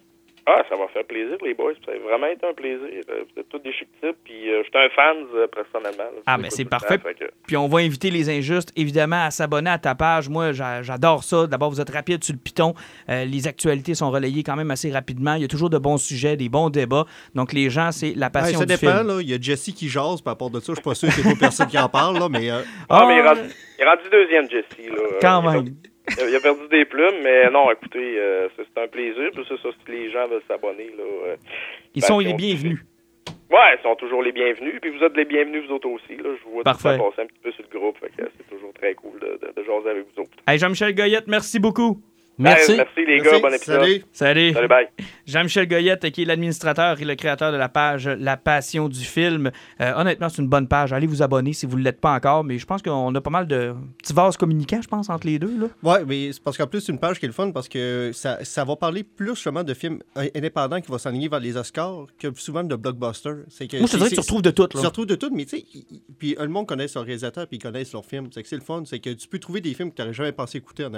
[0.47, 1.73] Ah, ça va faire plaisir, les boys.
[1.87, 2.81] Ça a vraiment été un plaisir.
[2.83, 4.17] Euh, vous êtes tous des chic types.
[4.25, 6.05] Puis euh, je suis un fan, euh, personnellement.
[6.27, 6.99] ah, mais c'est parfait.
[7.47, 10.29] Puis on va inviter les injustes, évidemment, à s'abonner à ta page.
[10.29, 11.47] Moi, j'adore ça.
[11.47, 12.75] D'abord, vous êtes rapide sur le piton.
[13.09, 15.35] les actualités sont relayées quand même assez rapidement.
[15.35, 17.07] Il y a toujours de bons sujets, des bons débats.
[17.35, 19.21] Donc, les gens, c'est la passion ouais, ça dépend, Là.
[19.21, 20.21] Il y a Jesse qui jase.
[20.21, 22.19] Par rapport de ça, je suis pas sûr qu'il y ait personne qui en parle.
[22.19, 22.51] Là, mais,
[22.91, 23.41] ah, mais il est, rendu,
[23.79, 24.65] il est rendu deuxième, Jesse.
[24.79, 25.03] Là.
[25.21, 25.75] Quand même.
[26.29, 29.31] Il a perdu des plumes, mais non, écoutez, euh, c'est un plaisir.
[29.35, 31.05] Puis ça, si les gens veulent s'abonner, là.
[31.29, 31.37] Euh,
[31.95, 32.81] ils sont les bienvenus.
[33.51, 34.81] Ouais, ils sont toujours les bienvenus.
[34.83, 36.17] Puis vous êtes les bienvenus, vous autres aussi.
[36.17, 36.31] Là.
[36.39, 36.99] Je vous vois Parfait.
[36.99, 37.97] passer un petit peu sur le groupe.
[38.19, 40.31] c'est toujours très cool de, de, de jaser avec vous autres.
[40.47, 42.01] Hey, Jean-Michel Goyette, merci beaucoup.
[42.39, 42.77] Merci.
[42.77, 43.81] merci les gars, bon épisode.
[43.81, 44.05] Salut.
[44.13, 44.53] Salut.
[44.53, 44.89] Salut, bye.
[45.27, 49.51] Jean-Michel Goyette, qui est l'administrateur et le créateur de la page La Passion du film.
[49.81, 50.93] Euh, honnêtement, c'est une bonne page.
[50.93, 53.31] Allez vous abonner si vous ne l'êtes pas encore, mais je pense qu'on a pas
[53.31, 55.71] mal de petits vases communicants, je pense, entre les deux.
[55.83, 58.11] Oui, mais c'est parce qu'en plus, c'est une page qui est le fun parce que
[58.13, 62.07] ça, ça va parler plus justement de films indépendants qui vont s'enligner vers les Oscars
[62.19, 63.45] que souvent de blockbusters.
[63.49, 64.67] C'est que, Moi, c'est vrai que tu retrouves de tout.
[64.67, 65.65] Tu retrouves de tout, mais tu sais,
[66.19, 68.29] puis le monde connaît leur réalisateur puis ils connaissent leurs films.
[68.33, 68.83] C'est que c'est le fun.
[68.85, 70.89] C'est que tu peux trouver des films que tu n'aurais jamais pensé écouter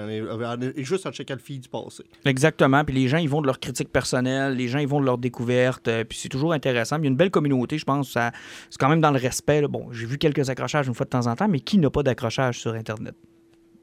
[0.77, 2.05] juste en checkant le fil du passé.
[2.25, 2.85] Exactement.
[2.85, 5.19] Puis les gens, ils vont de leur critique personnelle, les gens, ils vont de leur
[5.19, 5.89] découverte.
[5.89, 6.97] Euh, puis c'est toujours intéressant.
[6.99, 8.13] il y a une belle communauté, je pense.
[8.13, 9.63] C'est quand même dans le respect.
[9.63, 12.03] Bon, j'ai vu quelques accrochages une fois de temps en temps, mais qui n'a pas
[12.03, 13.15] d'accrochage sur Internet?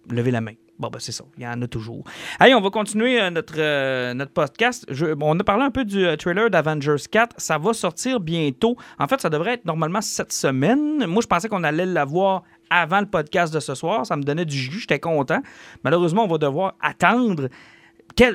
[0.09, 0.53] Levez la main.
[0.79, 1.23] Bon, ben c'est ça.
[1.37, 2.03] Il y en a toujours.
[2.39, 4.85] Allez, on va continuer euh, notre, euh, notre podcast.
[5.21, 7.35] on a parlé un peu du trailer d'Avengers 4.
[7.37, 8.75] Ça va sortir bientôt.
[8.99, 11.05] En fait, ça devrait être normalement cette semaine.
[11.05, 12.43] Moi, je pensais qu'on allait l'avoir
[12.81, 14.05] avant le podcast de ce soir.
[14.05, 14.79] Ça me donnait du jus.
[14.79, 15.41] J'étais content.
[15.83, 17.49] Malheureusement, on va devoir attendre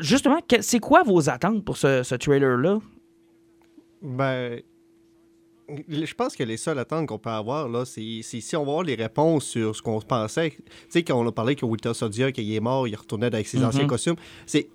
[0.01, 2.79] justement, c'est quoi vos attentes pour ce, trailer-là?
[4.03, 4.61] Ben,
[5.89, 8.83] je pense que les seules attentes qu'on peut avoir, là, c'est si on va avoir
[8.85, 10.51] les réponses sur ce qu'on pensait.
[10.51, 13.47] Tu sais, quand on a parlé que Walter Sodia, qu'il est mort, il retournait avec
[13.47, 13.89] ses anciens mm-hmm.
[13.89, 14.17] costumes,
[14.47, 14.69] c'est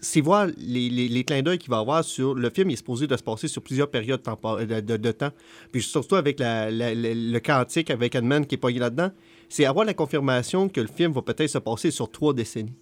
[0.00, 2.34] c'est voir les, les, clins d'œil qu'il va avoir sur.
[2.34, 5.30] Le film il est supposé de se passer sur plusieurs périodes de, de, temps.
[5.72, 9.10] Puis surtout avec le quantique, avec Edmund qui est pogné là-dedans,
[9.48, 12.74] c'est avoir la confirmation que le film va peut-être se passer sur trois décennies.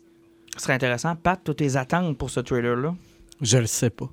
[0.57, 1.17] Ce serait intéressant.
[1.17, 2.95] Pat, toutes tes attentes pour ce trailer-là?
[3.41, 4.09] Je le sais pas.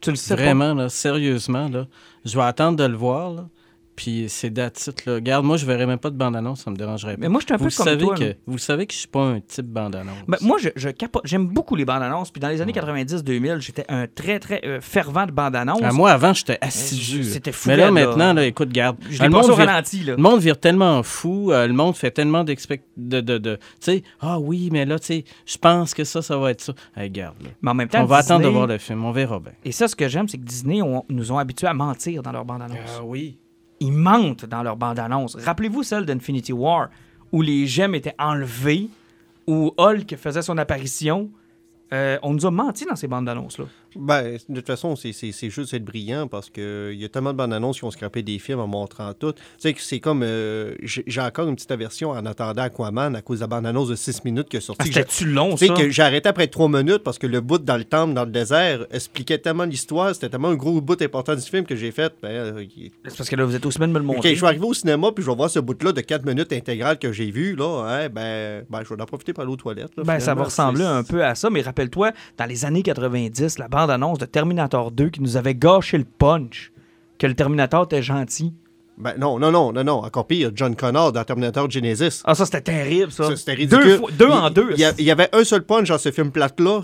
[0.00, 1.86] Tu le sais Vraiment, là, sérieusement, là,
[2.24, 3.32] je vais attendre de le voir.
[3.32, 3.48] Là.
[3.96, 5.14] Puis c'est d'attitude, là.
[5.14, 7.20] Regarde, moi, je verrais même pas de bande-annonce, ça me dérangerait pas.
[7.20, 8.14] Mais moi, je suis un peu vous comme savez toi.
[8.14, 10.18] Que, vous savez que je suis pas un type bande-annonce.
[10.28, 10.90] Ben, moi, je, je
[11.24, 12.30] j'aime beaucoup les bandes-annonces.
[12.30, 15.80] Puis dans les années 90-2000, j'étais un très, très euh, fervent de bande-annonce.
[15.82, 17.24] Ah, moi, avant, j'étais assidu.
[17.24, 17.70] C'était fou.
[17.70, 18.98] Mais là, maintenant, là, écoute, garde.
[19.08, 20.14] Je le, monde ralenti, là.
[20.16, 21.50] le monde vire tellement fou.
[21.52, 22.84] Euh, le monde fait tellement d'expect...
[22.98, 26.22] De, de, de, tu sais, ah oui, mais là, tu sais, je pense que ça,
[26.22, 26.74] ça va être ça.
[26.96, 27.50] Hey, garde, là.
[27.62, 29.04] Mais en même temps, on va attendre de voir le film.
[29.04, 29.52] On verra bien.
[29.64, 32.44] Et ça, ce que j'aime, c'est que Disney nous ont habitués à mentir dans leurs
[32.44, 32.98] bandes-annonces.
[32.98, 33.38] Ah oui
[33.80, 35.36] ils mentent dans leur bande-annonce.
[35.36, 36.88] Rappelez-vous celle d'Infinity War,
[37.32, 38.88] où les gemmes étaient enlevées,
[39.46, 41.30] où Hulk faisait son apparition.
[41.92, 43.66] Euh, on nous a menti dans ces bandes annonces-là.
[43.98, 45.12] Ben, de toute façon, c'est
[45.50, 48.38] juste être brillant parce qu'il y a tellement de bandes annonces qui ont scrapé des
[48.38, 49.32] films en montrant tout.
[49.32, 50.22] Tu sais, c'est comme.
[50.22, 53.88] Euh, j'ai encore une petite aversion en attendant Aquaman à cause de la bande annonce
[53.88, 54.82] de 6 minutes qui est sortie.
[54.82, 55.68] Ah, C'était-tu long, ça?
[55.68, 58.30] que j'ai arrêté après 3 minutes parce que le bout dans le temple, dans le
[58.30, 60.14] désert, expliquait tellement l'histoire.
[60.14, 62.12] C'était tellement un gros bout important du film que j'ai fait.
[62.22, 62.64] Ben, euh,
[63.04, 64.30] c'est parce que là, vous êtes aussi bien de me le montrer.
[64.30, 66.52] OK, je suis arrivé au cinéma puis je vais voir ce bout-là de 4 minutes
[66.52, 67.54] intégrales que j'ai vu.
[67.56, 69.92] Là, hein, ben, ben, je vais en profiter pour aller aux toilettes.
[69.96, 73.68] ben, ça va ressembler un peu à ça, mais rappelle-toi, dans les années 90, la
[73.68, 76.72] bande annonce de Terminator 2 qui nous avait gâché le punch
[77.18, 78.52] que le Terminator était gentil.
[78.98, 80.04] Ben non, non, non, non, non.
[80.04, 82.22] Encore pire, John Connor dans Terminator Genesis.
[82.24, 83.34] Ah, ça, c'était terrible, ça.
[83.36, 84.00] c'était ridicule.
[84.18, 84.70] Deux, en deux.
[84.76, 86.82] Il y, avait un seul punch dans ce film plate-là.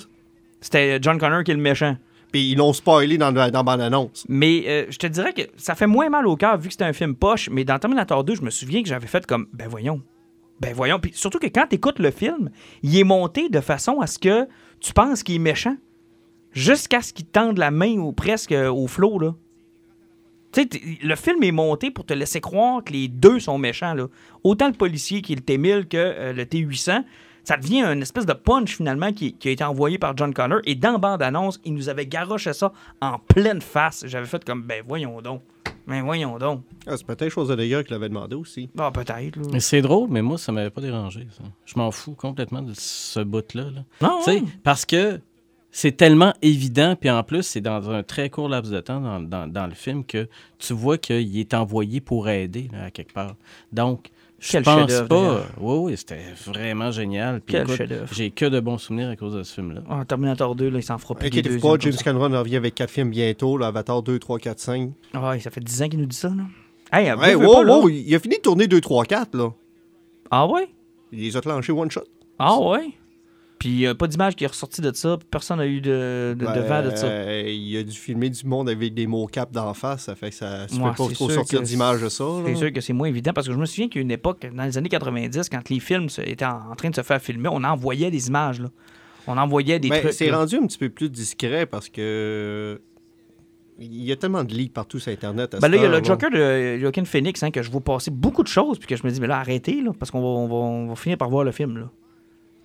[0.60, 1.96] C'était John Connor qui est le méchant.
[2.30, 4.24] Puis ils l'ont spoilé dans, dans bande-annonce.
[4.28, 6.84] Mais euh, je te dirais que ça fait moins mal au cœur vu que c'était
[6.84, 7.48] un film poche.
[7.50, 10.02] Mais dans Terminator 2, je me souviens que j'avais fait comme, ben voyons.
[10.60, 10.98] Ben voyons.
[10.98, 12.50] Puis surtout que quand tu écoutes le film,
[12.82, 14.46] il est monté de façon à ce que
[14.80, 15.76] tu penses qu'il est méchant.
[16.52, 19.34] Jusqu'à ce qu'ils tendent la main ou presque euh, au flot, là.
[20.52, 20.68] Tu sais,
[21.02, 24.06] le film est monté pour te laisser croire que les deux sont méchants, là.
[24.44, 27.04] Autant le policier qui est le T-1000 que euh, le T-800.
[27.44, 30.60] Ça devient une espèce de punch, finalement, qui, qui a été envoyé par John Connor.
[30.64, 34.04] Et dans bande-annonce, il nous avait garoché ça en pleine face.
[34.06, 35.42] J'avais fait comme, ben voyons donc.
[35.88, 36.62] Ben voyons donc.
[36.86, 38.70] Ah, c'est peut-être chose de d'ailleurs qu'il avait demandé aussi.
[38.78, 39.42] Ah, peut-être, là.
[39.52, 41.26] Mais C'est drôle, mais moi, ça m'avait pas dérangé.
[41.36, 41.42] ça.
[41.64, 43.64] Je m'en fous complètement de ce bout-là.
[43.64, 43.84] là.
[44.00, 44.44] Non, Tu sais, ouais.
[44.62, 45.18] Parce que
[45.74, 49.20] c'est tellement évident, puis en plus, c'est dans un très court laps de temps dans,
[49.20, 53.12] dans- dans le film que tu vois qu'il est envoyé pour aider, là, à quelque
[53.12, 53.34] part.
[53.72, 55.44] Donc, je Quel pense pas.
[55.60, 57.40] Oui, oui, c'était vraiment génial.
[57.40, 58.08] Puis Quel écoute, chef-d'œuvre.
[58.12, 59.82] j'ai que de bons souvenirs à cause de ce film-là.
[59.88, 61.28] Ah, Terminator 2, là, il s'en fera plus.
[61.28, 61.92] Inquiétez-vous pas, James.
[62.04, 64.90] Cameron revient avec quatre films bientôt, là, Avatar 2, 3, 4, 5.
[65.14, 66.42] Ah, ouais, ça fait 10 ans qu'il nous dit ça, là.
[66.92, 67.78] Hey, Hey, veux, veux wow, pas, là.
[67.78, 69.50] wow, il a fini de tourner 2, 3, 4, là.
[70.30, 70.68] Ah ouais?
[71.12, 72.02] Il les a clenchés one shot.
[72.38, 72.90] Ah ouais?
[73.62, 76.44] Puis euh, pas d'image qui est ressortie de ça, personne n'a eu de, de, de
[76.44, 77.06] Ben, vent de ça.
[77.06, 80.30] euh, il a dû filmer du monde avec des mots cap d'en face, ça fait
[80.30, 82.24] que ça ne Ouais, peut pas c'est trop sûr sortir d'image de ça.
[82.44, 84.10] C'est sûr que c'est moins évident parce que je me souviens qu'il y a une
[84.10, 87.22] époque, dans les années 90, quand les films étaient en en train de se faire
[87.22, 88.60] filmer, on envoyait des images.
[88.60, 88.68] Là.
[89.28, 90.12] On envoyait des Ben, trucs.
[90.14, 92.80] c'est rendu un petit peu plus discret parce que
[93.78, 95.54] il y a tellement de leaks partout sur Internet.
[95.54, 97.80] à Ben là, il y a le Joker de Joaquin Phoenix hein, que je vois
[97.80, 100.20] passer beaucoup de choses, puis que je me dis, mais là, arrêtez, là, parce qu'on
[100.20, 101.78] va, on va, on va finir par voir le film.
[101.78, 101.90] Là.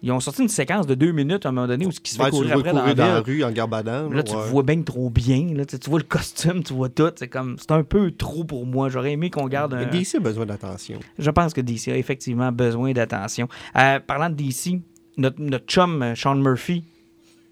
[0.03, 2.11] Ils ont sorti une séquence de deux minutes à un moment donné où ce qui
[2.11, 4.09] se fait tu courir après dans courir la dans la rue en garbadant.
[4.09, 4.49] Là, tu ouais.
[4.49, 5.53] vois bien trop bien.
[5.55, 5.65] Là.
[5.65, 7.09] Tu, tu vois le costume, tu vois tout.
[7.15, 8.89] C'est comme c'est un peu trop pour moi.
[8.89, 9.77] J'aurais aimé qu'on garde un.
[9.79, 10.99] Mais DC a besoin d'attention.
[11.17, 13.47] Je pense que DC a effectivement besoin d'attention.
[13.75, 14.81] Euh, parlant de DC,
[15.17, 16.83] notre, notre chum euh, Sean Murphy,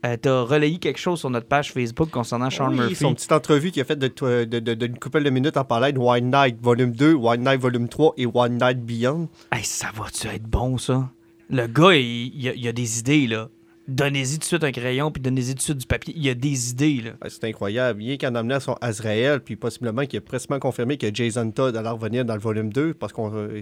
[0.06, 2.96] euh, t'as relayé quelque chose sur notre page Facebook concernant Sean Oui, Murphy.
[2.96, 5.92] Son petite entrevue qu'il a faite de, de, de- d'une couple de minutes en parlant
[5.92, 9.30] de One Night Volume 2, One Night Volume 3 et One Night Beyond.
[9.52, 11.10] Hey, ça va-tu être bon, ça?
[11.50, 13.50] Le gars, il, il a, il a des idées, là.
[13.88, 16.12] Donnez-y tout de suite un crayon, puis donnez-y tout de suite du papier.
[16.18, 17.12] Il a des idées, là.
[17.22, 18.00] Ouais, c'est incroyable.
[18.00, 21.90] Bien qu'en amenant son Azrael, puis possiblement qu'il a presque confirmé que Jason Todd allait
[21.90, 23.62] revenir dans le volume 2, parce qu'on euh,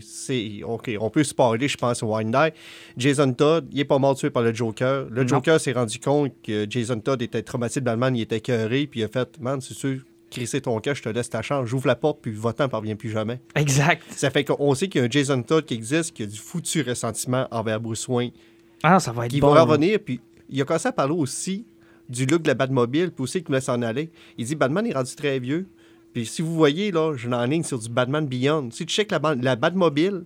[0.66, 2.54] on peut spoiler, je pense, au Night.
[2.96, 5.08] Jason Todd, il est pas mort tué par le Joker.
[5.10, 5.28] Le Non.
[5.28, 9.02] Joker s'est rendu compte que Jason Todd était traumatisé de Batman, il était cœuré, puis
[9.02, 10.04] il a fait Man, c'est sûr,
[10.34, 12.96] crisser ton cœur, je te laisse ta chance, j'ouvre la porte, puis votant ne parvient
[12.96, 13.40] plus jamais.
[13.56, 14.04] Exact.
[14.12, 16.38] Ça fait qu'on sait qu'il y a un Jason Todd qui existe, qui a du
[16.38, 18.32] foutu ressentiment envers Bruce Wayne,
[18.84, 19.54] Ah, ça va être qui bon.
[19.54, 20.20] va revenir, puis
[20.50, 21.66] il a commencé à parler aussi
[22.10, 24.12] du look de la Batmobile, puis aussi qu'il voulait s'en aller.
[24.38, 25.68] Il dit Batman est rendu très vieux.
[26.14, 28.70] Puis si vous voyez, là, je l'enligne sur du Batman Beyond.
[28.72, 30.26] Si tu checkes la, la Batmobile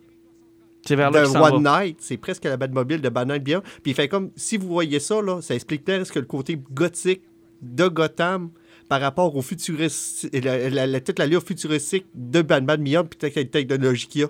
[0.86, 1.84] C'est vers de là s'en One va.
[1.84, 3.62] Night, c'est presque la Batmobile de Batman Beyond.
[3.84, 7.22] Puis il fait comme, si vous voyez ça, là, ça explique presque le côté gothique
[7.62, 8.50] de Gotham
[8.90, 13.44] par rapport au futuriste, la, la- la- toute l'allure futuristique de Batman Beyond, puis la
[13.46, 14.28] technologie qu'il y a.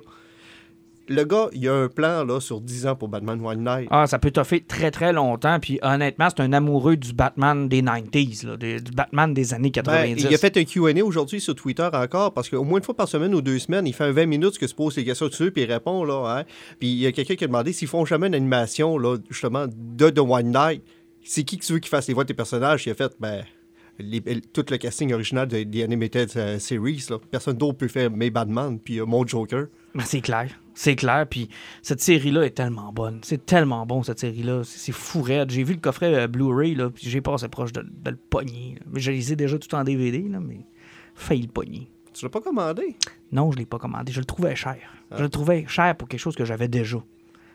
[1.09, 3.87] Le gars, il a un plan là, sur 10 ans pour Batman One Night.
[3.91, 5.57] Ah, ça peut toffer très très longtemps.
[5.61, 9.69] Puis honnêtement, c'est un amoureux du Batman des 90s, là, des- du Batman des années
[9.73, 10.25] Ben, 90.
[10.29, 13.07] il a fait un Q&A aujourd'hui sur Twitter encore, parce qu'au moins une fois par
[13.07, 15.49] semaine ou deux semaines, il fait un 20 minutes que se pose les questions dessus,
[15.51, 16.43] puis il répond, là, hein.
[16.77, 19.65] Puis il y a quelqu'un qui a demandé s'ils font jamais une animation, là, justement,
[19.69, 20.83] de The One Night,
[21.23, 22.85] c'est qui que tu veux qui fasse les voix de tes personnages?
[22.85, 23.45] Il a fait, ben,
[23.99, 27.17] les- tout le casting original de The Animated euh, Series, là.
[27.31, 29.67] Personne d'autre peut faire mes Batman, puis euh, mon Joker.
[29.95, 30.49] Ben, c'est clair.
[30.73, 31.25] C'est clair.
[31.27, 31.49] Puis
[31.81, 33.19] cette série-là est tellement bonne.
[33.23, 34.61] C'est tellement bon, cette série-là.
[34.63, 35.49] C'est fou raide.
[35.49, 38.75] J'ai vu le coffret euh, Blu-ray, là, puis j'ai passé proche de, de le pogner.
[38.93, 40.65] je les ai déjà tout en DVD, là, mais
[41.15, 41.89] failli le pogner.
[42.13, 42.95] Tu l'as pas commandé?
[43.31, 44.11] Non, je l'ai pas commandé.
[44.11, 44.77] Je le trouvais cher.
[45.15, 46.97] Je le trouvais cher pour quelque chose que j'avais déjà.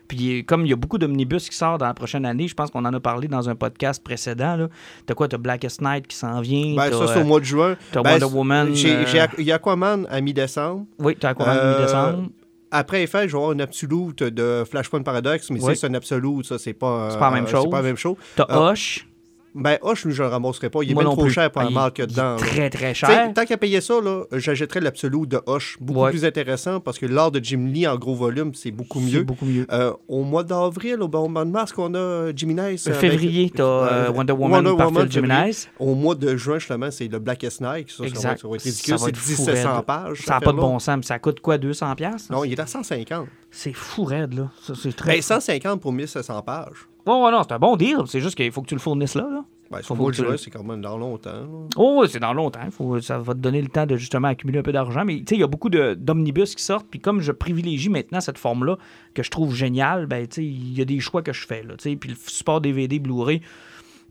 [0.07, 2.53] Puis euh, comme il y a beaucoup d'omnibus qui sortent dans la prochaine année, je
[2.53, 4.67] pense qu'on en a parlé dans un podcast précédent.
[5.05, 5.27] T'as quoi?
[5.27, 6.75] T'as Blackest Night qui s'en vient.
[6.75, 7.75] Ben, ça, c'est au euh, mois de juin.
[7.91, 10.85] t'as Ben, Wonder Woman, euh, Il y a Aquaman à mi-décembre.
[10.99, 12.29] Oui, t'as Aquaman Euh, mi-décembre.
[12.75, 15.75] Après FL, je vais avoir un Absolute de Flashpoint Paradox, mais Oui.
[15.77, 17.63] c'est un Absolute, ça, c'est pas, C'est pas la même euh, chose.
[17.65, 18.15] C'est pas la même chose.
[18.35, 19.07] T'as euh, Hoche.
[19.55, 20.79] Ben, Hoche, lui, je le ramasserai pas.
[20.83, 21.31] Il est Moi bien non trop plus.
[21.31, 22.31] cher pour Ah, la il- marque dedans.
[22.31, 22.35] là.
[22.37, 23.31] Très, très cher.
[23.35, 25.77] tant qu'à payer ça, là, j'achèterais l'Absolute de Hoche.
[25.79, 26.09] Beaucoup Ouais.
[26.09, 29.23] plus intéressant parce que l'art de Jim Lee en gros volume, c'est beaucoup C'est mieux.
[29.23, 29.65] beaucoup mieux.
[29.71, 32.87] Euh, au mois d'avril, au mois de mars, qu'on a euh, Jimmy Nice.
[32.87, 35.11] Euh, avec- février, t'as euh, Wonder Woman par Phil février.
[35.11, 35.51] Jimenez.
[35.79, 37.89] Au mois de juin, justement, c'est le Blackest Night.
[37.89, 38.41] Ça, ça, va, Exact.
[38.41, 38.93] ça va être Ça ridicule.
[38.93, 39.85] va C'est être fou 1700 raide.
[39.85, 40.21] pages.
[40.25, 40.61] Ça n'a pas de affaire-là.
[40.61, 40.97] bon sens.
[40.97, 41.95] mais Ça coûte quoi, 200$?
[41.95, 42.31] piastres?
[42.31, 43.27] Non, il est à 150.
[43.51, 44.49] C'est fou raide, là.
[44.63, 45.13] Ça, c'est très...
[45.15, 46.87] Ben, 150 pour 1700 pages.
[47.05, 47.97] Oh, non, c'est un bon deal.
[48.07, 49.43] C'est juste qu'il faut que tu le fournisses là, là.
[49.71, 51.31] Ben, Faut de que c'est quand même dans longtemps.
[51.31, 51.47] là.
[51.77, 52.59] Oh, c'est dans longtemps.
[52.69, 55.03] Faut, ça va te donner le temps de justement accumuler un peu d'argent.
[55.03, 56.85] Mais tu sais, il y a beaucoup d'omnibus qui sortent.
[56.91, 58.77] Puis comme je privilégie maintenant cette forme-là,
[59.15, 61.63] que je trouve géniale, ben, tu sais, il y a des choix que je fais.
[61.63, 63.41] Là, puis le support DVD, Blu-ray,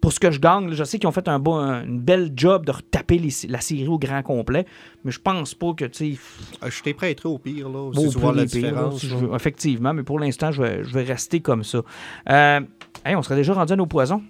[0.00, 2.00] pour ce que je gagne, là, je sais qu'ils ont fait un bon, un- une
[2.00, 4.66] belle job de retaper les- la série au grand complet.
[5.04, 6.20] Mais je pense pas que, tu sais,
[6.60, 7.88] Ah, Je t'ai prêté au pire, là.
[7.94, 8.48] Si tu vois la là,
[8.96, 11.82] si je veux- effectivement, mais pour l'instant, je vais, je vais rester comme ça.
[12.30, 12.60] Euh,
[13.04, 14.22] hey, on serait déjà rendu à nos poisons.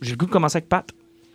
[0.00, 0.86] J'ai le goût de commencer avec Pat.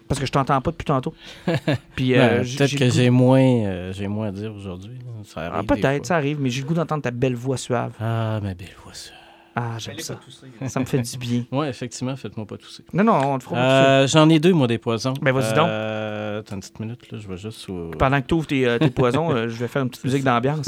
[0.07, 1.13] Parce que je t'entends pas depuis tantôt.
[1.95, 4.99] Puis, euh, ben, peut-être que j'ai moins, euh, j'ai moins à dire aujourd'hui.
[5.37, 7.93] Ah, peut-être, ça arrive, mais j'ai le goût d'entendre ta belle voix suave.
[7.99, 9.17] Ah, ma belle voix suave.
[9.55, 10.19] Ah, j'aime ça.
[10.67, 11.43] ça me fait du bien.
[11.51, 12.83] Oui, effectivement, faites-moi pas tousser.
[12.93, 15.13] Non, non, on te fera euh, J'en ai deux, moi, des poisons.
[15.21, 15.67] Ben, vas-y donc.
[15.67, 17.67] Euh, une petite minute, là, je vais juste.
[17.97, 20.23] Pendant que tu ouvres tes, euh, tes poisons, euh, je vais faire une petite musique
[20.23, 20.67] d'ambiance.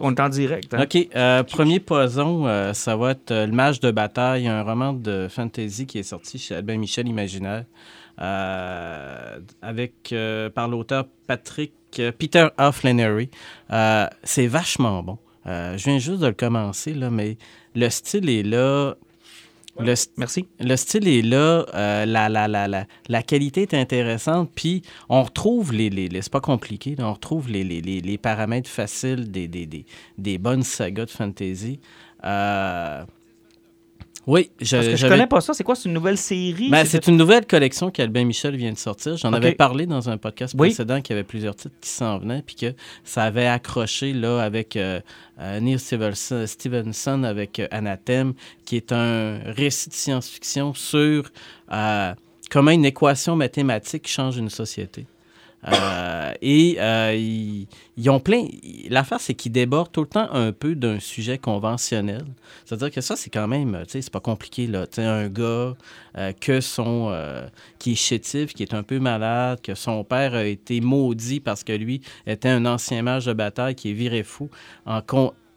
[0.00, 0.74] on est en direct.
[0.74, 0.82] Hein?
[0.82, 1.08] OK.
[1.14, 5.98] Euh, premier poison, ça va être Le Mage de bataille, un roman de fantasy qui
[5.98, 7.64] est sorti chez Albin Michel Imaginaire,
[9.62, 10.14] avec,
[10.54, 11.72] par l'auteur Patrick
[12.18, 12.72] Peter A.
[12.72, 13.30] Flannery.
[14.22, 15.18] c'est vachement bon.
[15.46, 17.36] Euh, je viens juste de le commencer, là, mais
[17.74, 18.94] le style est là.
[19.78, 20.48] Le Merci.
[20.58, 24.80] Le style est là, euh, la, la, la, la, la qualité est intéressante, puis
[25.10, 25.90] on retrouve les.
[25.90, 29.84] les, c'est pas compliqué, on retrouve les, les, les, paramètres faciles des, des, des,
[30.16, 31.78] des, bonnes sagas de fantasy.
[32.24, 33.04] Euh,
[34.26, 35.54] oui, je, Parce que je connais pas ça.
[35.54, 35.76] C'est quoi?
[35.76, 36.68] C'est une nouvelle série?
[36.68, 39.16] Ben, c'est une nouvelle collection qu'Albin Michel vient de sortir.
[39.16, 42.42] J'en avais parlé dans un podcast précédent qu'il y avait plusieurs titres qui s'en venaient,
[42.44, 42.74] puis que
[43.04, 45.00] ça avait accroché là, avec euh,
[45.40, 51.30] euh, Neil Stevenson, avec euh, Anathème, qui est un récit de science-fiction sur
[52.50, 55.06] comment une équation mathématique change une société.
[55.66, 57.14] Euh, et euh,
[57.96, 58.46] ils, ont plein.
[58.88, 62.24] L'affaire, c'est qu'ils débordent tout le temps un peu d'un sujet conventionnel.
[62.64, 64.86] C'est-à-dire que ça, c'est quand même, tu sais, c'est pas compliqué, là.
[64.86, 65.74] Tu sais, un gars
[66.16, 67.12] euh, que son,
[67.78, 71.64] qui est chétif, qui est un peu malade, que son père a été maudit parce
[71.64, 74.50] que lui était un ancien mage de bataille qui est viré fou
[74.84, 75.00] en,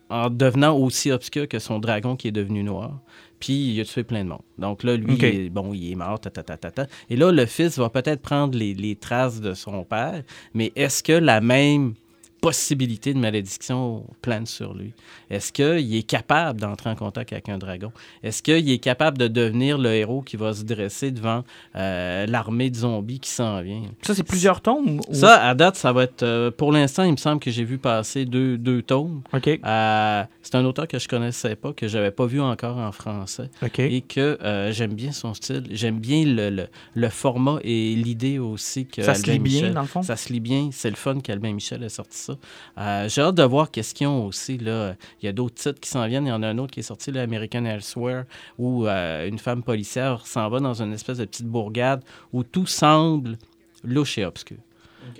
[0.09, 2.99] en devenant aussi obscur que son dragon qui est devenu noir.
[3.39, 4.41] Puis il a tué plein de monde.
[4.57, 7.31] Donc là, lui, il est, bon, il est mort, ta, ta, ta, ta, Et là,
[7.31, 11.39] le fils va peut-être prendre les, les, traces de son père, mais est-ce que la
[11.39, 11.93] même
[12.41, 14.93] possibilité de malédiction plane sur lui?
[15.29, 17.91] Est-ce qu'il est capable d'entrer en contact avec un dragon?
[18.23, 21.43] Est-ce qu'il est capable de devenir le héros qui va se dresser devant
[21.75, 23.81] euh, l'armée de zombies qui s'en vient?
[24.01, 25.01] Ça, c'est plusieurs tomes?
[25.11, 26.23] Ça, à date, ça va être...
[26.23, 29.21] Euh, pour l'instant, il me semble que j'ai vu passer deux, deux tomes.
[29.33, 29.47] OK.
[29.47, 33.49] Euh, c'est un auteur que je connaissais pas, que j'avais pas vu encore en français.
[33.61, 33.79] OK.
[33.79, 34.37] Et que
[34.71, 35.63] j'aime bien son style.
[35.71, 39.87] J'aime bien le, le, format et l'idée aussi que Ça se lit bien, dans le
[39.87, 40.03] fond?
[40.03, 40.69] Ça se lit bien.
[40.71, 42.28] C'est le fun qu'Albin Michel a sorti
[42.77, 44.57] euh, j'ai hâte de voir qu'est-ce qu'ils ont aussi.
[44.57, 44.95] Là.
[45.21, 46.25] Il y a d'autres titres qui s'en viennent.
[46.25, 48.23] Il y en a un autre qui est sorti, l'American Elsewhere,
[48.57, 52.03] où euh, une femme policière s'en va dans une espèce de petite bourgade
[52.33, 53.37] où tout semble
[53.83, 54.57] louche et obscur.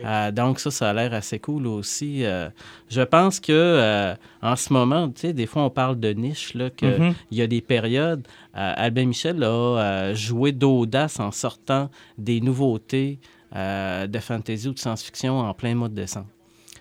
[0.04, 2.22] Euh, donc ça, ça a l'air assez cool aussi.
[2.22, 6.70] je pense que en ce moment, tu sais, des fois on parle de niche, là,
[6.70, 7.14] qu'il mm-hmm.
[7.32, 8.28] y a des périodes.
[8.54, 13.20] Albin Michel a joué d'audace en sortant des nouveautés
[13.54, 16.28] de fantasy ou de science-fiction en plein mois de décembre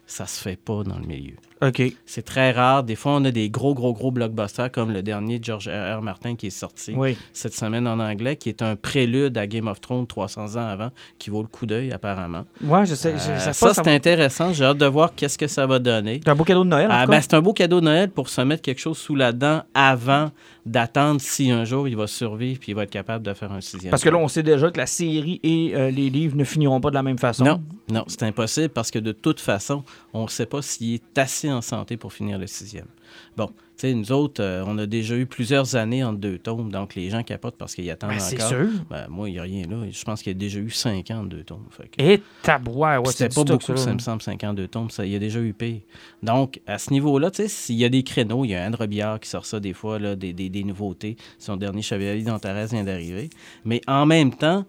[0.09, 1.37] ça se fait pas dans le milieu.
[1.63, 1.83] OK.
[2.07, 2.85] C'est très rare.
[2.85, 5.99] Des fois, on a des gros, gros, gros blockbusters comme le dernier George R.
[5.99, 6.03] R.
[6.03, 6.95] Martin qui est sorti
[7.33, 10.91] cette semaine en anglais, qui est un prélude à Game of Thrones 300 ans avant,
[11.19, 12.45] qui vaut le coup d'œil apparemment.
[12.63, 13.15] Ouais, je sais.
[13.15, 14.53] Euh, ça, c'est intéressant.
[14.53, 16.21] J'ai hâte de voir qu'est-ce que ça va donner.
[16.25, 16.89] C'est un beau cadeau de Noël.
[16.91, 19.33] Ah, ben, c'est un beau cadeau de Noël pour se mettre quelque chose sous la
[19.33, 20.31] dent avant
[20.69, 23.61] d'attendre si un jour il va survivre puis il va être capable de faire un
[23.61, 23.91] sixième.
[23.91, 26.81] Parce que là, on sait déjà que la série et euh, les livres ne finiront
[26.81, 27.45] pas de la même façon.
[27.45, 29.83] Non, non, c'est impossible parce que de toute façon,
[30.13, 32.89] on ne sait pas s'il est assez en santé pour finir le sixième.
[33.37, 36.95] Bon, sais, nous autres, euh, on a déjà eu plusieurs années en deux tomes, donc
[36.95, 38.29] les gens capotent parce qu'ils attendent ben, encore.
[38.29, 38.69] C'est sûr.
[38.91, 39.77] Ben, moi, il n'y a rien là.
[39.91, 41.67] Je pense qu'il y a déjà eu cinq ans en deux tomes.
[41.99, 44.91] Et tabouin, ouais, c'est pas beaucoup, ça, me semble, cinq ans en deux tomes.
[44.91, 45.81] Ça, il y a déjà eu pire.
[46.23, 48.87] Donc, à ce niveau-là, tu sais, s'il y a des créneaux, il y a André
[48.87, 51.17] Billard qui sort ça des fois, là, des, des, des nouveautés.
[51.39, 53.31] Son dernier Chevalier d'Antares vient d'arriver.
[53.65, 54.65] Mais en même temps,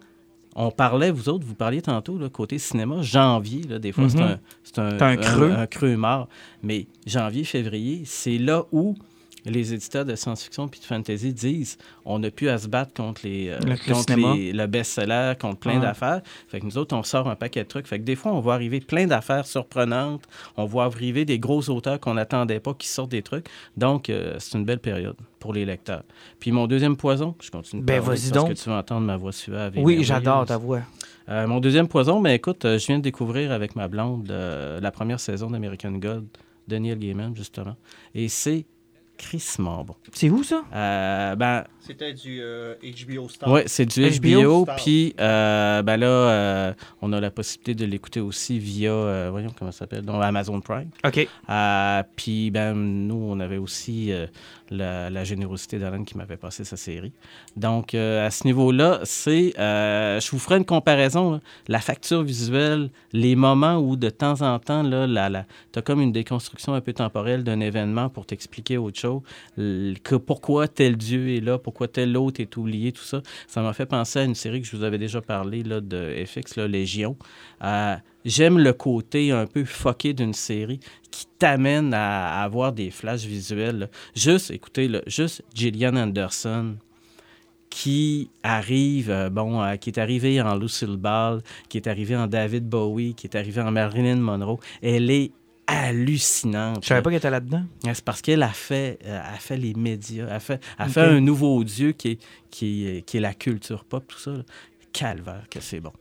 [0.56, 4.18] on parlait, vous autres, vous parliez tantôt, là, côté cinéma, janvier, là, des fois, c'est
[4.18, 4.38] mhm.
[4.78, 5.52] un, un, creux.
[5.52, 6.28] Un, creux mort.
[6.62, 8.96] Mais janvier, février, c'est là où
[9.44, 13.22] les éditeurs de science-fiction puis de fantasy disent on n'a plus à se battre contre
[13.24, 15.86] les, euh, le, contre le best-seller, contre plein ah.
[15.86, 16.20] d'affaires.
[16.48, 17.86] Fait que nous autres, on sort un paquet de trucs.
[17.86, 20.24] Fait que des fois, on voit arriver plein d'affaires surprenantes.
[20.56, 23.46] On voit arriver des gros auteurs qu'on n'attendait pas qui sortent des trucs.
[23.76, 26.02] Donc, euh, c'est une belle période pour les lecteurs.
[26.38, 29.32] Puis mon deuxième poison, je continue ben, vas-y parce que tu vas entendre ma voix
[29.32, 29.72] suave.
[29.76, 30.80] Oui, j'adore ta voix.
[31.28, 35.20] Euh, mon deuxième poison, ben, écoute, je viens de découvrir avec ma blonde la première
[35.20, 36.26] saison d'American God
[36.68, 37.76] de Neil Gaiman, justement.
[38.14, 38.66] Et c'est
[39.20, 39.94] crissement bon.
[40.12, 40.64] C'est où ça?
[40.74, 43.50] Euh, ben, C'était du HBO euh, Star.
[43.50, 44.66] Oui, c'est du HBO.
[44.76, 49.80] Puis euh, ben là, on a la possibilité de l'écouter aussi via, voyons comment ça
[49.80, 50.90] s'appelle, Amazon Prime.
[51.04, 51.28] OK.
[52.16, 54.12] puis ben, nous, on avait aussi
[54.70, 57.12] la, la générosité d'Alan qui m'avait passé sa série.
[57.56, 59.58] Donc, euh, à ce niveau-là, c'est.
[59.58, 61.32] euh, je vous ferai une comparaison.
[61.32, 61.40] là.
[61.68, 65.82] La facture visuelle, les moments où de temps en temps, là, la, la, tu as
[65.82, 69.22] comme une déconstruction un peu temporelle d'un événement pour t'expliquer autre chose.
[69.56, 73.22] Que pourquoi tel dieu est là, pourquoi tel autre est oublié, tout ça.
[73.46, 76.24] Ça m'a fait penser à une série que je vous avais déjà parlé là, de
[76.26, 77.16] FX, là, Légion.
[77.62, 77.94] Euh,
[78.24, 80.80] J'aime le côté un peu fucké d'une série
[81.12, 83.88] qui t'amène à, avoir des flashs visuels.
[84.16, 86.74] Juste, écoutez, juste Gillian Anderson
[87.70, 92.26] qui arrive, euh, bon, euh, qui est arrivé en Lucille Ball, qui est arrivé en
[92.26, 94.58] David Bowie, qui est arrivé en Marilyn Monroe.
[94.82, 95.30] Elle est
[95.70, 96.82] hallucinante.
[96.82, 97.64] Je savais pas qu'elle était là-dedans.
[97.84, 101.20] C'est parce qu'elle a fait, euh, a fait les médias, a fait, a fait un
[101.20, 102.18] nouveau dieu qui est,
[102.50, 104.32] qui, est, qui est la culture pop, tout ça.
[104.32, 104.42] là.
[104.92, 105.92] Calvaire, que c'est bon.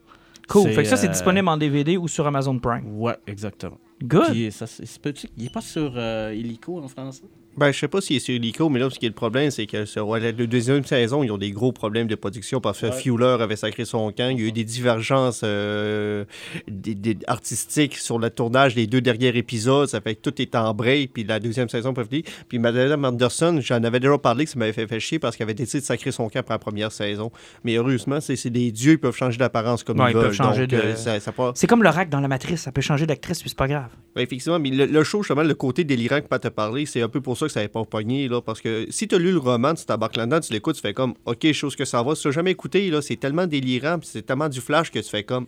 [0.47, 0.71] Cool.
[0.71, 2.97] Fait que ça, c'est euh, disponible en DVD ou sur Amazon Prime.
[2.99, 3.77] Ouais, exactement.
[4.03, 4.31] Good.
[4.31, 7.23] Puis, ça, c'est, petit- il n'est pas sur euh, Illico en français?
[7.59, 9.51] Ben, je sais pas s'il est sur Illico, mais là, ce qui est le problème,
[9.51, 12.85] c'est que sur la deuxième saison, ils ont des gros problèmes de production parce que
[12.85, 12.91] Ouais.
[12.93, 14.29] Fuller avait sacré son camp.
[14.29, 16.23] Il y a eu des divergences euh,
[16.69, 19.87] des- des- artistiques sur le tournage des deux derniers épisodes.
[19.89, 22.23] Ça fait que tout est en break, puis la deuxième saison peut venir.
[22.47, 25.45] Puis Madame Anderson, j'en avais déjà parlé que ça m'avait fait, fait chier parce qu'elle
[25.47, 27.29] avait décidé de sacrer son camp pour la première saison.
[27.65, 30.33] Mais heureusement, c'est des dieux, ils peuvent changer d'apparence comme Ouais, ils ils peuvent veulent.
[30.33, 32.61] changer Donc, de- euh, ça, ça pas- C'est comme le rack dans la matrice.
[32.61, 33.89] Ça peut changer d'actrice, puis c'est pas grave.
[34.15, 37.09] Effectivement, mais le, le show, justement, le côté délirant que Pat a parlé, c'est un
[37.09, 39.31] peu pour ça que ça n'avait pas pogné, là, parce que si tu as lu
[39.31, 42.15] le roman, tu t'embarques là-dedans, tu l'écoutes, tu fais comme, OK, chose que ça va.
[42.15, 44.99] Si tu n'as jamais écouté, là, c'est tellement délirant, puis c'est tellement du flash que
[44.99, 45.47] tu fais comme,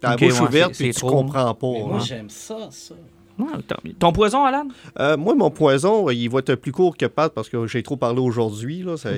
[0.00, 1.10] t'as la bouche ouais, ouverte, puis tu trop.
[1.10, 1.66] comprends pas.
[1.72, 2.04] Mais moi, hein.
[2.04, 2.94] j'aime ça, ça.
[3.38, 3.92] Ouais.
[3.98, 4.68] Ton poison, Alan?
[5.00, 7.96] Euh, moi, mon poison, il va être plus court que Pat, parce que j'ai trop
[7.96, 9.10] parlé aujourd'hui, là, ça-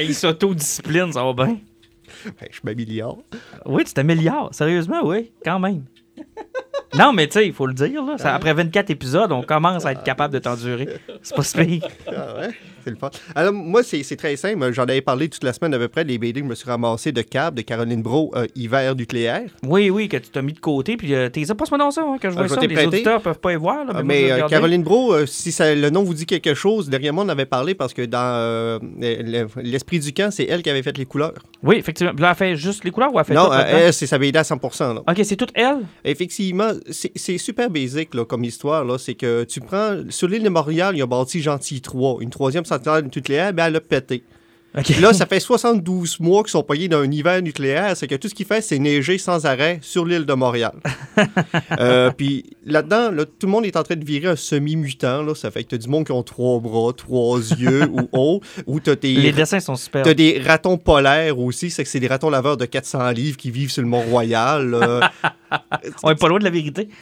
[0.00, 1.58] il s'autodiscipline, ça va bien.
[2.24, 3.18] ben, je m'améliore.
[3.66, 4.52] Oui, tu t'améliores.
[4.52, 5.84] Sérieusement, oui, quand même.
[6.98, 8.04] Non, mais tu sais, il faut le dire.
[8.04, 10.88] Là, ça- après 24 épisodes, on commence à être capable de t'endurer.
[11.22, 11.88] C'est pas si pire.
[12.08, 12.10] Ah
[12.40, 12.48] ouais,
[12.82, 13.10] c'est le fun.
[13.36, 14.72] Alors, moi, c'est très simple.
[14.72, 16.02] J'en avais parlé toute la semaine à peu près.
[16.02, 19.42] Les BD que je me suis ramassé de Cab, de Caroline Bro, euh, Hiver nucléaire.
[19.64, 20.96] Oui, oui, que tu t'as mis de côté.
[20.96, 22.60] Puis euh, t'es pas ce dans ça, hein, que je vois Ah, je ça.
[22.60, 23.84] Les auditeurs peuvent pas y voir.
[23.84, 24.48] Là, mais, Ah, mais euh.
[24.48, 27.30] Caroline Bro, euh, si ça- le nom vous dit quelque chose, derrière moi, on en
[27.30, 31.06] avait parlé parce que dans le- l'esprit du camp, c'est elle qui avait fait les
[31.06, 31.34] couleurs.
[31.62, 32.12] Oui, effectivement.
[32.18, 34.38] Là, elle fait juste les couleurs ou elle fait non, tout elle, c'est sa BD
[34.38, 34.94] à 100%.
[34.94, 35.02] là.
[35.06, 35.78] Ok, c'est toute elle?
[36.04, 38.84] Effectivement, c'est c'est super basique là, comme histoire.
[38.84, 38.98] là.
[38.98, 40.02] C'est que tu prends.
[40.10, 43.62] Sur l'île de Montréal, il y a bâti Gentil 3, une troisième centrale nucléaire, mais
[43.62, 44.22] elle a pété.
[44.78, 45.00] Ok.
[45.00, 47.96] Là, ça fait 72 mois qu'ils sont payés d'un hiver nucléaire.
[47.96, 50.72] C'est que tout ce qu'il fait, c'est neiger sans arrêt sur l'île de Montréal.
[51.78, 55.34] Euh, puis là-dedans, là, tout le monde est en train de virer un semi-mutant.
[55.34, 58.96] Ça fait que tu as du monde qui ont trois bras, trois yeux ou as
[59.02, 60.02] Les dessins sont super.
[60.02, 63.50] T'as des ratons polaires aussi, c'est que c'est des ratons laveurs de 400 livres qui
[63.50, 65.10] vivent sur le Mont-Royal.
[66.02, 66.88] On est pas loin de la vérité.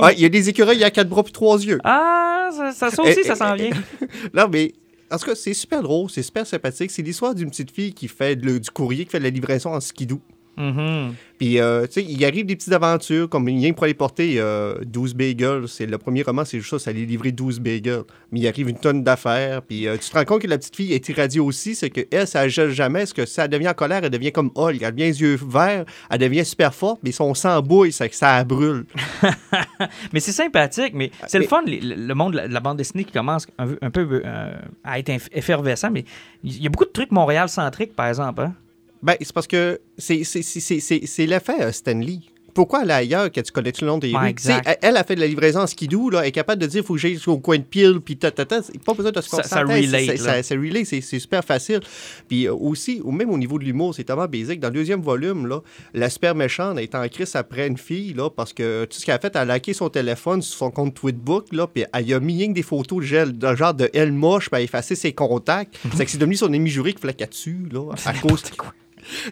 [0.00, 1.78] Ouais, Il y a des écureuils à quatre bras puis trois yeux.
[1.84, 3.70] Ah, ça, ça, ça aussi, Eh, ça eh, s'en vient.
[4.34, 4.72] Non, mais
[5.10, 6.90] en tout cas, c'est super drôle, c'est super sympathique.
[6.90, 9.72] C'est l'histoire d'une petite fille qui fait le- du courrier, qui fait de la livraison
[9.74, 10.20] en skidoo.
[10.56, 11.14] Mhm.
[11.38, 14.34] Puis, euh, tu sais, il arrive des petites aventures, comme il vient pour aller porter
[14.38, 15.66] euh, 12 bagels.
[15.66, 18.02] C'est le premier roman, c'est juste ça, ça allait livrer 12 bagels.
[18.30, 19.62] Mais il arrive une tonne d'affaires.
[19.62, 22.02] Puis, euh, tu te rends compte que la petite fille est irradiée aussi, c'est que
[22.12, 23.02] elle, ça gèle jamais.
[23.02, 24.80] Est-ce que ça devient en colère, elle devient comme Hulk.
[24.82, 28.14] Elle devient les yeux verts, elle devient super forte, mais son sang bouille, c'est que
[28.16, 28.84] ça brûle.
[30.12, 33.04] Mais c'est sympathique, mais c'est le fun, le monde de la, de la bande dessinée
[33.04, 36.04] qui commence un, peu- euh, à être effervescent, mais
[36.44, 38.42] il y a beaucoup de trucs Montréal-centriques, par exemple.
[38.42, 38.54] Hein?
[39.02, 42.20] Ben, c'est parce que c'est l'effet euh, Stanley.
[42.54, 44.34] Pourquoi aller ailleurs que tu connais tout le nom des Ouais, rues?
[44.66, 46.84] Elle, elle a fait de la livraison en skidoo, là, elle est capable de dire
[46.84, 48.60] faut que j'aille au coin de pile, puis ta, ta, ta.
[48.84, 49.86] Pas besoin de se Ça- concentrer.
[49.86, 50.16] ça relate.
[50.18, 51.80] Ça, ça relate, c'est c'est super facile.
[52.28, 54.60] Puis euh, aussi, ou même au niveau de l'humour, c'est tellement basique.
[54.60, 55.60] Dans le deuxième volume, là,
[55.94, 59.14] la super méchante est en crise après une fille, là, parce que tout ce qu'elle
[59.14, 62.20] a fait, elle a hacké son téléphone sur son compte Tweetbook, là, puis elle a
[62.20, 65.14] mis des photos de gel, de genre de elle moche, puis elle a effacé ses
[65.14, 65.78] contacts.
[65.96, 68.50] c'est que c'est devenu son ami juré qu'il fallait qu'elle tue, là, à cause sais,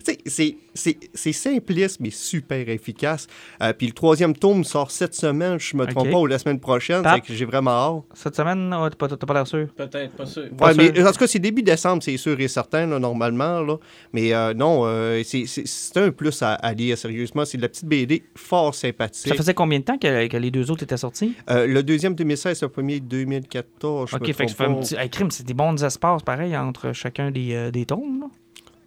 [0.05, 3.27] c'est- c'est c'est simpliste, mais super efficace.
[3.63, 6.61] Euh, puis le troisième tome sort cette semaine, je me trompe pas, ou la semaine
[6.61, 7.05] prochaine.
[7.29, 8.03] J'ai vraiment hâte.
[8.15, 9.67] Cette semaine, ouais, t'as pas, t'as pas l'air sûr.
[9.77, 10.49] Peut-être, pas sûr.
[10.57, 11.07] Pas Ouais, mais sûr.
[11.07, 13.61] en tout cas, c'est début décembre, c'est sûr et certain, là, normalement.
[13.61, 13.77] Là.
[14.13, 17.45] Mais euh, non, euh, c'est- c'est c'est un plus à, à lire, sérieusement.
[17.45, 19.29] C'est de la petite BD fort sympathique.
[19.29, 21.35] Ça faisait combien de temps que, que les deux autres étaient sortis?
[21.51, 24.11] Euh, le deuxième 2016, le premier 2014.
[24.11, 27.87] je Ok, me fait que c'est des bons espaces, pareil, entre chacun des, euh, des
[27.87, 28.21] tomes.
[28.21, 28.27] là.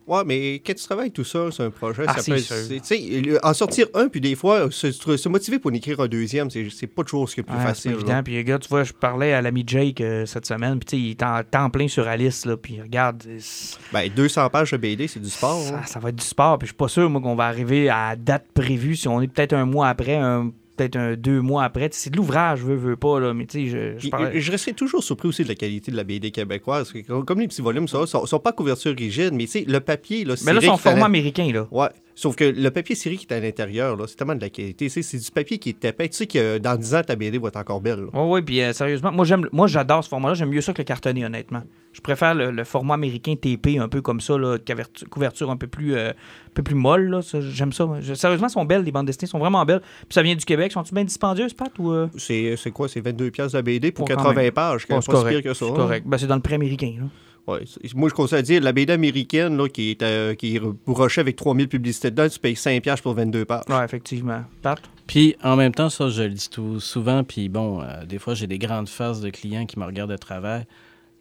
[0.06, 2.99] Ouais, mais quand tu travailles tout seul sur un projet, Ah, ça c'est peut c'est-
[3.22, 6.49] le- en sortir un, puis des fois, se, se motiver pour en écrire un deuxième,
[6.49, 7.91] c'est c'est pas toujours ce qui est plus c'est facile.
[7.91, 7.97] là.
[7.97, 8.22] évident.
[8.24, 11.01] Puis, gars, tu vois, je parlais à l'ami Jake euh, cette semaine, puis tu sais,
[11.01, 14.78] il est en temps plein sur Alice, là, puis regarde, c'est- Ben, 200 pages de
[14.78, 15.62] BD, c'est du sport.
[15.74, 15.82] hein.
[15.86, 17.88] ça, ça va être du sport, puis je suis pas sûr, moi, qu'on va arriver
[17.89, 21.41] à la date prévue, si on est peut-être un mois après, un peut-être un deux
[21.41, 21.89] mois après.
[21.91, 23.67] C'est de l'ouvrage, veux, veux pas, là, mais tu sais,
[23.97, 26.93] je, je parlais- je restais toujours surpris aussi de la qualité de la BD québécoise.
[27.26, 30.26] Comme les petits volumes, ça, sont, sont pas couverture rigide, mais tu sais, le papier,
[30.26, 31.67] là, Mais là, son format américain, là.
[31.71, 31.89] Ouais.
[32.16, 34.88] Sauf que le papier serré qui est à l'intérieur, là, c'est tellement de la qualité.
[34.89, 36.09] C'est du papier qui est épais.
[36.09, 38.05] Tu sais que dans 10 ans, ta BD va être encore belle.
[38.14, 40.78] Oui, oui, puis euh, sérieusement, moi j'aime moi j'adore ce format-là, j'aime mieux ça que
[40.80, 41.64] le cartonné, honnêtement.
[41.91, 44.57] Je préfère le, le format américain TP, un peu comme ça, là,
[45.11, 47.20] couverture, un peu plus, euh, un peu plus molle,
[47.51, 47.88] j'aime ça.
[47.99, 49.82] Je- sérieusement, elles sont belles, les bandes dessinées, sont vraiment belles.
[49.82, 51.91] Puis ça vient du Québec, sont-tu bien dispendieuses, Pat, ou...
[51.91, 52.07] euh?
[52.18, 52.88] C'est quoi?
[52.89, 54.51] C'est 22 pièces de BD pour Bon, quand 80 même.
[54.51, 54.86] pages.
[54.89, 56.07] C'est correct, c'est correct.
[56.07, 57.05] Ben, c'est dans le prix américain, là.
[57.46, 57.64] Ouais,
[57.96, 61.20] moi, je conseille à dire, la BD américaine, là, qui est, euh, qui est brochée
[61.20, 63.64] avec 3000 publicités dedans, tu payes 5 pièces pour 22 pages.
[63.70, 64.44] Ouais, effectivement.
[64.62, 64.80] Pat?
[65.08, 68.34] Puis en même temps, ça, je le dis tout souvent, puis bon, euh, des fois,
[68.34, 70.64] j'ai des grandes faces de clients qui me regardent de travers.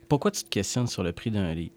[0.09, 1.73] Pourquoi tu te questionnes sur le prix d'un livre?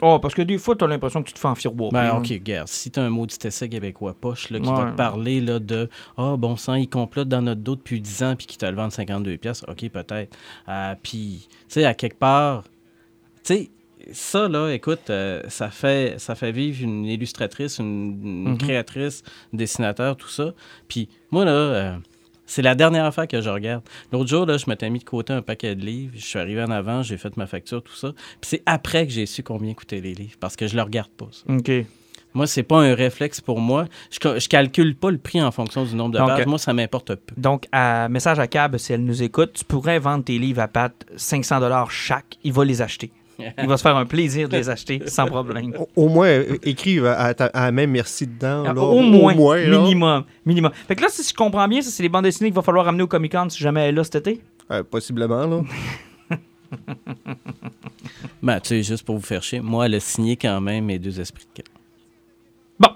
[0.00, 1.90] Oh, parce que des fois, t'as l'impression que tu te fais enfiroir.
[1.90, 4.74] Ben, OK, regarde, si t'as un maudit essai québécois poche là, qui Ouais.
[4.84, 8.22] va te parler là, de Ah, bon sang, il complote dans notre dos depuis 10
[8.22, 10.36] ans puis qui te le vend 52 pièces, OK, peut-être.
[10.68, 12.70] Euh, puis, tu sais, à quelque part, tu
[13.54, 13.70] sais,
[14.12, 18.58] ça, là, écoute, euh, ça, fait, ça fait vivre une illustratrice, une, une Mhm.
[18.58, 19.22] créatrice,
[19.52, 20.54] un dessinateur, tout ça.
[20.88, 21.96] Puis, moi, là, euh,
[22.46, 23.82] c'est la dernière affaire que je regarde.
[24.12, 26.12] L'autre jour, là, je m'étais mis de côté un paquet de livres.
[26.16, 28.12] Je suis arrivé en avant, j'ai fait ma facture, tout ça.
[28.40, 31.10] Puis c'est après que j'ai su combien coûtaient les livres, parce que je le regarde
[31.10, 31.52] pas, ça.
[31.52, 31.70] OK.
[32.34, 33.86] Moi, c'est pas un réflexe pour moi.
[34.10, 36.40] Je, je calcule pas le prix en fonction du nombre de Donc, pages.
[36.46, 37.34] euh, Moi, ça m'importe peu.
[37.36, 40.68] Donc, à message à Cab, si elle nous écoute, tu pourrais vendre tes livres à
[40.68, 42.36] Pat 500 chaque.
[42.44, 43.10] Il va les acheter.
[43.38, 45.72] Il va se faire un plaisir de les acheter sans problème.
[45.78, 48.64] Au, au moins, euh, écrive à, à la même merci dedans.
[48.66, 48.82] Ah, là.
[48.82, 49.78] Au moins, là.
[49.78, 50.72] minimum, minimum.
[50.88, 52.84] Fait que là, si je comprends bien, ça, c'est les bandes dessinées qu'il va falloir
[52.84, 54.42] ramener au Comic Con si jamais elle est là cet été?
[54.70, 55.62] Euh, possiblement, là.
[58.42, 60.98] Ben, tu sais, juste pour vous faire chier, moi, elle a signé quand même mes
[60.98, 61.74] deux esprits de cœur.
[62.78, 62.90] Bon,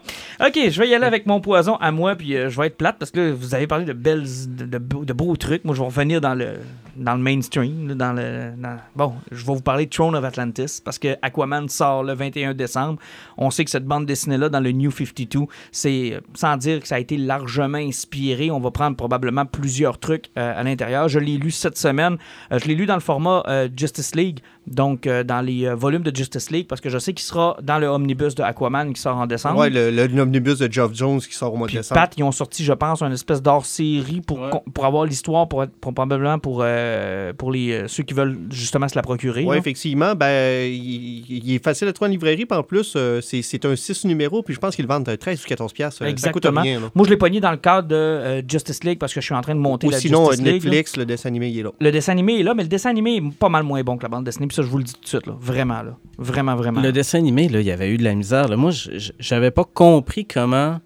[0.47, 2.77] OK, je vais y aller avec mon poison à moi, puis euh, je vais être
[2.77, 5.65] plate parce que là, vous avez parlé de belles, de, de beaux, de beaux trucs.
[5.65, 6.59] Moi, je vais revenir dans le,
[6.97, 10.81] dans le mainstream, dans le, dans- bon, je vais vous parler de Throne of Atlantis
[10.85, 12.99] parce que Aquaman sort le 21 décembre.
[13.39, 15.41] On sait que cette bande dessinée-là, dans le New 52,
[15.71, 19.99] c'est, euh, sans dire que ça a été largement inspiré, on va prendre probablement plusieurs
[19.99, 21.09] trucs euh, à l'intérieur.
[21.09, 22.17] Je l'ai lu cette semaine.
[22.53, 25.75] Euh, je l'ai lu dans le format euh, Justice League, donc euh, dans les euh,
[25.75, 28.93] volumes de Justice League, parce que je sais qu'il sera dans le omnibus de Aquaman
[28.93, 29.59] qui sort en décembre.
[29.59, 32.01] Ouais, le, le omnibus de Geoff Jones qui sort au mois de décembre.
[32.01, 34.51] Pat, ils ont sorti, je pense, une espèce d'hors série pour, Ouais.
[34.75, 38.37] pour avoir l'histoire, pour, être- pour- probablement pour, euh, pour les, euh, ceux qui veulent
[38.51, 39.45] justement se la procurer.
[39.47, 40.15] Oui, effectivement.
[40.15, 42.47] Ben, il, il est facile à trouver en librairie.
[42.47, 44.43] Puis en plus, euh, c'est c'est un 6 numéro.
[44.43, 45.99] Puis je pense qu'ils le vendent à 13 ou 14 piastres.
[45.99, 46.61] Ça coûte Exactement.
[46.63, 46.81] rien.
[46.95, 49.35] Moi, je l'ai pogné dans le cadre de euh, Justice League parce que je suis
[49.35, 50.65] en train de monter Ou la sinon, Justice League.
[50.65, 50.71] là.
[50.71, 51.71] Netflix, le dessin animé, il est là.
[51.81, 54.03] Le dessin animé est là, mais le dessin animé est pas mal moins bon que
[54.03, 54.47] la bande dessinée.
[54.47, 55.27] Puis ça, je vous le dis tout de suite.
[55.27, 55.35] Là.
[55.41, 55.97] Vraiment, là.
[56.19, 56.81] Vraiment, vraiment.
[56.81, 58.49] Le dessin animé, là, il y avait eu de la misère.
[58.49, 58.57] là.
[58.57, 58.71] Moi,
[59.19, 60.81] j'avais pas compris comment.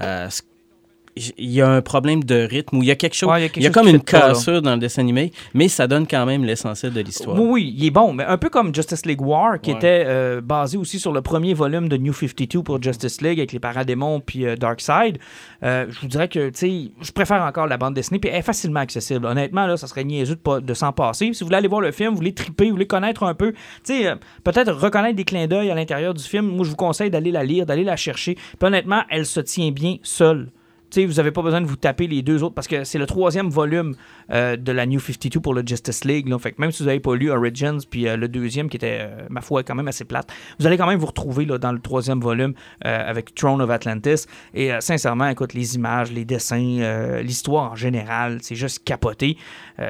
[0.00, 0.42] euh, ce-
[1.16, 3.28] il y a un problème de rythme ou il y a quelque chose.
[3.28, 4.78] Ouais, il y a quelque il y a chose comme une pas, cassure dans le
[4.80, 7.38] dessin animé, mais ça donne quand même l'essentiel de l'histoire.
[7.38, 9.76] Oui, oui, il est bon, mais un peu comme Justice League War, qui Ouais.
[9.76, 13.52] était euh, basé aussi sur le premier volume de New 52 pour Justice League avec
[13.52, 15.18] les Paradémons puis euh, Darkseid.
[15.62, 18.38] Euh, je vous dirais que, tu sais, je préfère encore la bande dessinée, puis elle
[18.38, 19.26] est facilement accessible.
[19.26, 21.32] Honnêtement, là, ça serait niaiseux de, pas- de s'en passer.
[21.34, 23.52] Si vous voulez aller voir le film, vous voulez triper, vous voulez connaître un peu,
[23.52, 26.76] tu sais, euh, peut-être reconnaître des clins d'œil à l'intérieur du film, moi, je vous
[26.76, 28.34] conseille d'aller la lire, d'aller la chercher.
[28.34, 30.50] Puis honnêtement, elle se tient bien seule.
[30.92, 32.98] Tu sais, vous n'avez pas besoin de vous taper les deux autres parce que c'est
[32.98, 33.94] le troisième volume
[34.30, 36.28] euh, de la New 52 pour le Justice League.
[36.28, 36.38] Là.
[36.38, 38.98] Fait que même si vous n'avez pas lu Origins puis euh, le deuxième qui était,
[39.00, 41.72] euh, ma foi, quand même assez plate, vous allez quand même vous retrouver là, dans
[41.72, 44.26] le troisième volume avec Throne of Atlantis.
[44.52, 49.38] Et sincèrement, écoute, les images, les dessins, l'histoire en général, c'est juste capoté.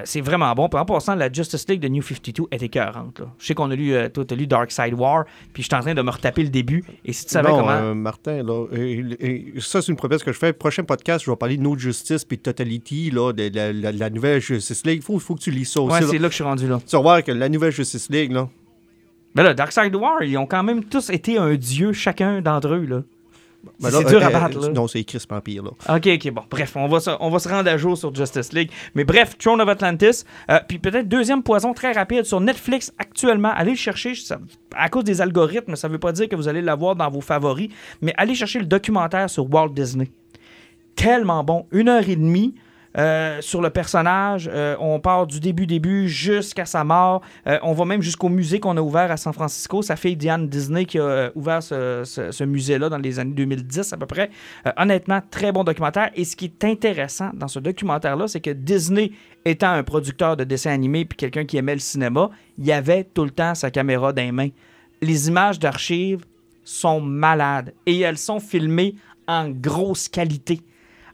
[0.04, 0.68] C'est vraiment bon.
[0.68, 3.18] Puis en passant, la Justice League de New 52 est écœurante.
[3.18, 3.26] là.
[3.38, 5.74] Je sais qu'on a lu, toi, tu as lu Dark Side War, puis je suis
[5.74, 6.84] en train de me retaper le début.
[7.04, 7.94] Et si tu savais non, comment.
[7.94, 8.66] Martin, là,
[9.58, 10.52] ça, c'est une promesse que je fais.
[10.52, 14.40] Prochain podcast, je vais parler de No Justice puis de Totality, là, de la, nouvelle
[14.42, 14.98] Justice League.
[14.98, 15.94] Il faut, faut que tu lis ça aussi.
[15.94, 16.80] ouais, c'est là que je suis rendu là.
[16.86, 18.48] Tu vas voir que la nouvelle Justice League, là,
[19.34, 22.84] Mais là, Darkseid War, ils ont quand même tous été un dieu, chacun d'entre eux.
[22.84, 23.02] Là.
[23.80, 24.60] ben c'est dur à euh, battre.
[24.60, 24.68] Là.
[24.68, 25.70] Non, c'est Chris Empire, là.
[25.96, 28.52] Ok, ok, bon, bref, on va, se, on va se rendre à jour sur Justice
[28.52, 28.70] League.
[28.94, 30.24] Mais bref, Throne of Atlantis.
[30.50, 33.52] Euh, puis peut-être deuxième poison très rapide sur Netflix actuellement.
[33.54, 34.14] Allez le chercher.
[34.14, 34.38] ça-
[34.74, 37.70] à cause des algorithmes, ça veut pas dire que vous allez l'avoir dans vos favoris.
[38.02, 40.10] Mais allez chercher le documentaire sur Walt Disney.
[40.96, 41.66] Tellement bon.
[41.72, 42.54] Une heure et demie.
[42.98, 47.22] euh, sur le personnage, Euh, on part du début début jusqu'à sa mort.
[47.46, 49.80] Euh, on va même jusqu'au musée qu'on a ouvert à San Francisco.
[49.80, 53.96] Sa fille Diane Disney qui a ouvert ce, ce- musée-là dans les années 2010 à
[53.96, 54.28] peu près.
[54.76, 56.10] Honnêtement, très bon documentaire.
[56.16, 59.12] Et ce qui est intéressant dans ce documentaire-là, c'est que Disney,
[59.46, 62.28] étant un producteur de dessins animés puis quelqu'un qui aimait le cinéma,
[62.58, 64.50] il avait tout le temps sa caméra dans les mains.
[65.00, 66.26] Les images d'archives
[66.62, 70.60] sont malades et elles sont filmées en grosse qualité.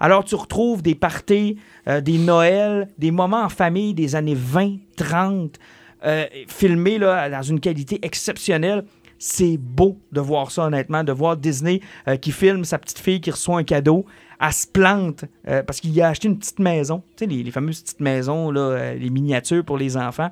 [0.01, 1.57] Alors, tu retrouves des parties,
[1.88, 5.59] euh, des Noëls, des moments en famille des années 20, 30,
[6.05, 8.84] euh, filmés là, dans une qualité exceptionnelle.
[9.18, 13.20] C'est beau de voir ça, honnêtement, de voir Disney euh, qui filme sa petite fille
[13.20, 14.07] qui reçoit un cadeau.
[14.40, 15.24] Elle se plante
[15.66, 17.03] parce qu'il a acheté une petite maison.
[17.16, 20.30] Tu sais, les, les fameuses petites maisons, là, les miniatures pour les enfants.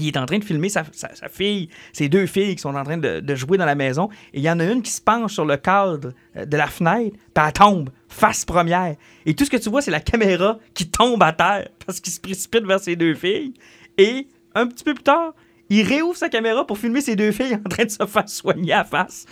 [0.00, 0.84] Il est en train de filmer sa,
[1.30, 4.08] fille, ses deux filles qui sont en train de, de jouer dans la maison.
[4.32, 6.66] Et il y en a une qui se penche sur le cadre euh, de la
[6.66, 8.96] fenêtre, puis elle tombe, face première.
[9.26, 12.12] Et tout ce que tu vois, c'est la caméra qui tombe à terre parce qu'il
[12.12, 13.54] se précipite vers ses deux filles.
[13.98, 15.34] Et un petit peu plus tard,
[15.70, 18.72] il réouvre sa caméra pour filmer ses deux filles en train de se faire soigner
[18.72, 19.24] à face.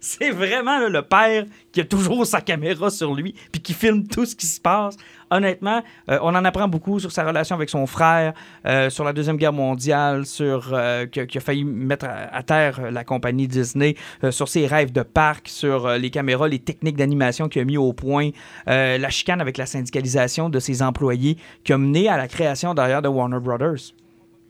[0.00, 4.26] C'est vraiment le père qui a toujours sa caméra sur lui puis qui filme tout
[4.26, 4.96] ce qui se passe.
[5.30, 8.34] Honnêtement, euh, on en apprend beaucoup sur sa relation avec son frère,
[8.66, 12.90] euh, sur la Deuxième Guerre mondiale, sur euh, qui, a- failli mettre à, terre euh,
[12.90, 13.94] la compagnie Disney,
[14.30, 17.92] sur ses rêves de parc, sur les caméras, les techniques d'animation qu'il a mis au
[17.94, 18.30] point,
[18.66, 23.00] la chicane avec la syndicalisation de ses employés qui a mené à la création d'ailleurs
[23.00, 23.94] de Warner Brothers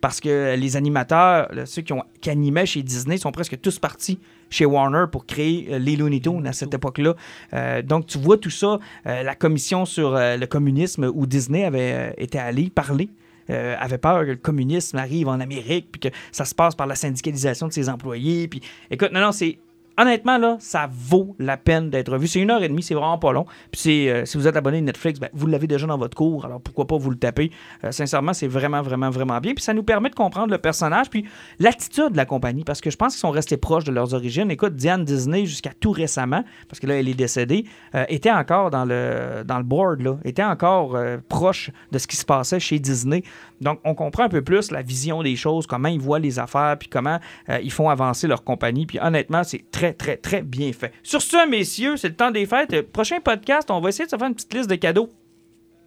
[0.02, 4.18] parce que les animateurs, ceux qui, ont, animaient chez Disney, sont presque tous partis
[4.50, 7.14] chez Warner pour créer euh, les Looney Tunes à cette époque-là.
[7.54, 12.14] Euh, donc, tu vois tout ça, euh, la commission sur le communisme où Disney avait
[12.18, 13.08] été allé parler.
[13.48, 16.96] avait peur que le communisme arrive en Amérique, puis que ça se passe par la
[16.96, 18.48] syndicalisation de ses employés.
[18.48, 19.58] Puis, écoute, non, non, c'est
[19.98, 22.26] honnêtement, là, ça vaut la peine d'être vu.
[22.26, 23.46] C'est une heure et demie, c'est vraiment pas long.
[23.70, 26.44] Puis euh, si vous êtes abonné à Netflix, ben, vous l'avez déjà dans votre cours,
[26.44, 27.50] alors pourquoi pas vous le taper.
[27.84, 29.54] Euh, sincèrement, c'est vraiment, vraiment, vraiment bien.
[29.54, 31.26] Puis ça nous permet de comprendre le personnage, puis
[31.58, 34.50] l'attitude de la compagnie, parce que je pense qu'ils sont restés proches de leurs origines.
[34.50, 37.64] Écoute, Diane Disney, jusqu'à tout récemment, parce que là, elle est décédée,
[37.94, 39.92] euh, était encore dans le, dans le board,
[40.24, 40.96] était encore
[41.28, 43.22] proche de ce qui se passait chez Disney.
[43.60, 46.76] Donc, on comprend un peu plus la vision des choses, comment ils voient les affaires,
[46.78, 47.18] puis comment
[47.62, 48.86] ils font avancer leur compagnie.
[48.86, 50.92] Puis honnêtement, c'est très, très, très bien fait.
[51.02, 52.72] Sur ce, messieurs, c'est le temps des fêtes.
[52.72, 55.08] Euh, Prochain podcast, on va essayer de se faire une petite liste de cadeaux.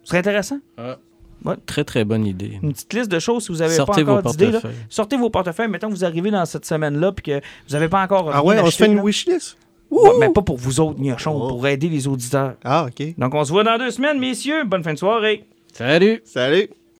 [0.02, 0.58] Ce serait intéressant.
[1.64, 2.58] Très, très bonne idée.
[2.62, 4.74] Une petite liste de choses si vous n'avez Sortez pas vos encore portefeuilles.
[4.90, 5.68] Sortez vos portefeuilles.
[5.68, 8.30] Mettons que vous arrivez dans cette semaine-là puis que vous n'avez pas encore.
[8.34, 9.56] Ah ouais, on se fait une wishlist?
[9.90, 11.48] Ouais, mais pas pour vous autres, gnochons, Oh.
[11.48, 12.56] pour aider les auditeurs.
[12.64, 13.14] Ah, OK.
[13.16, 14.64] Donc, on se voit dans deux semaines, messieurs.
[14.64, 15.44] Bonne fin de soirée.
[15.72, 16.20] Salut!
[16.24, 16.68] Salut!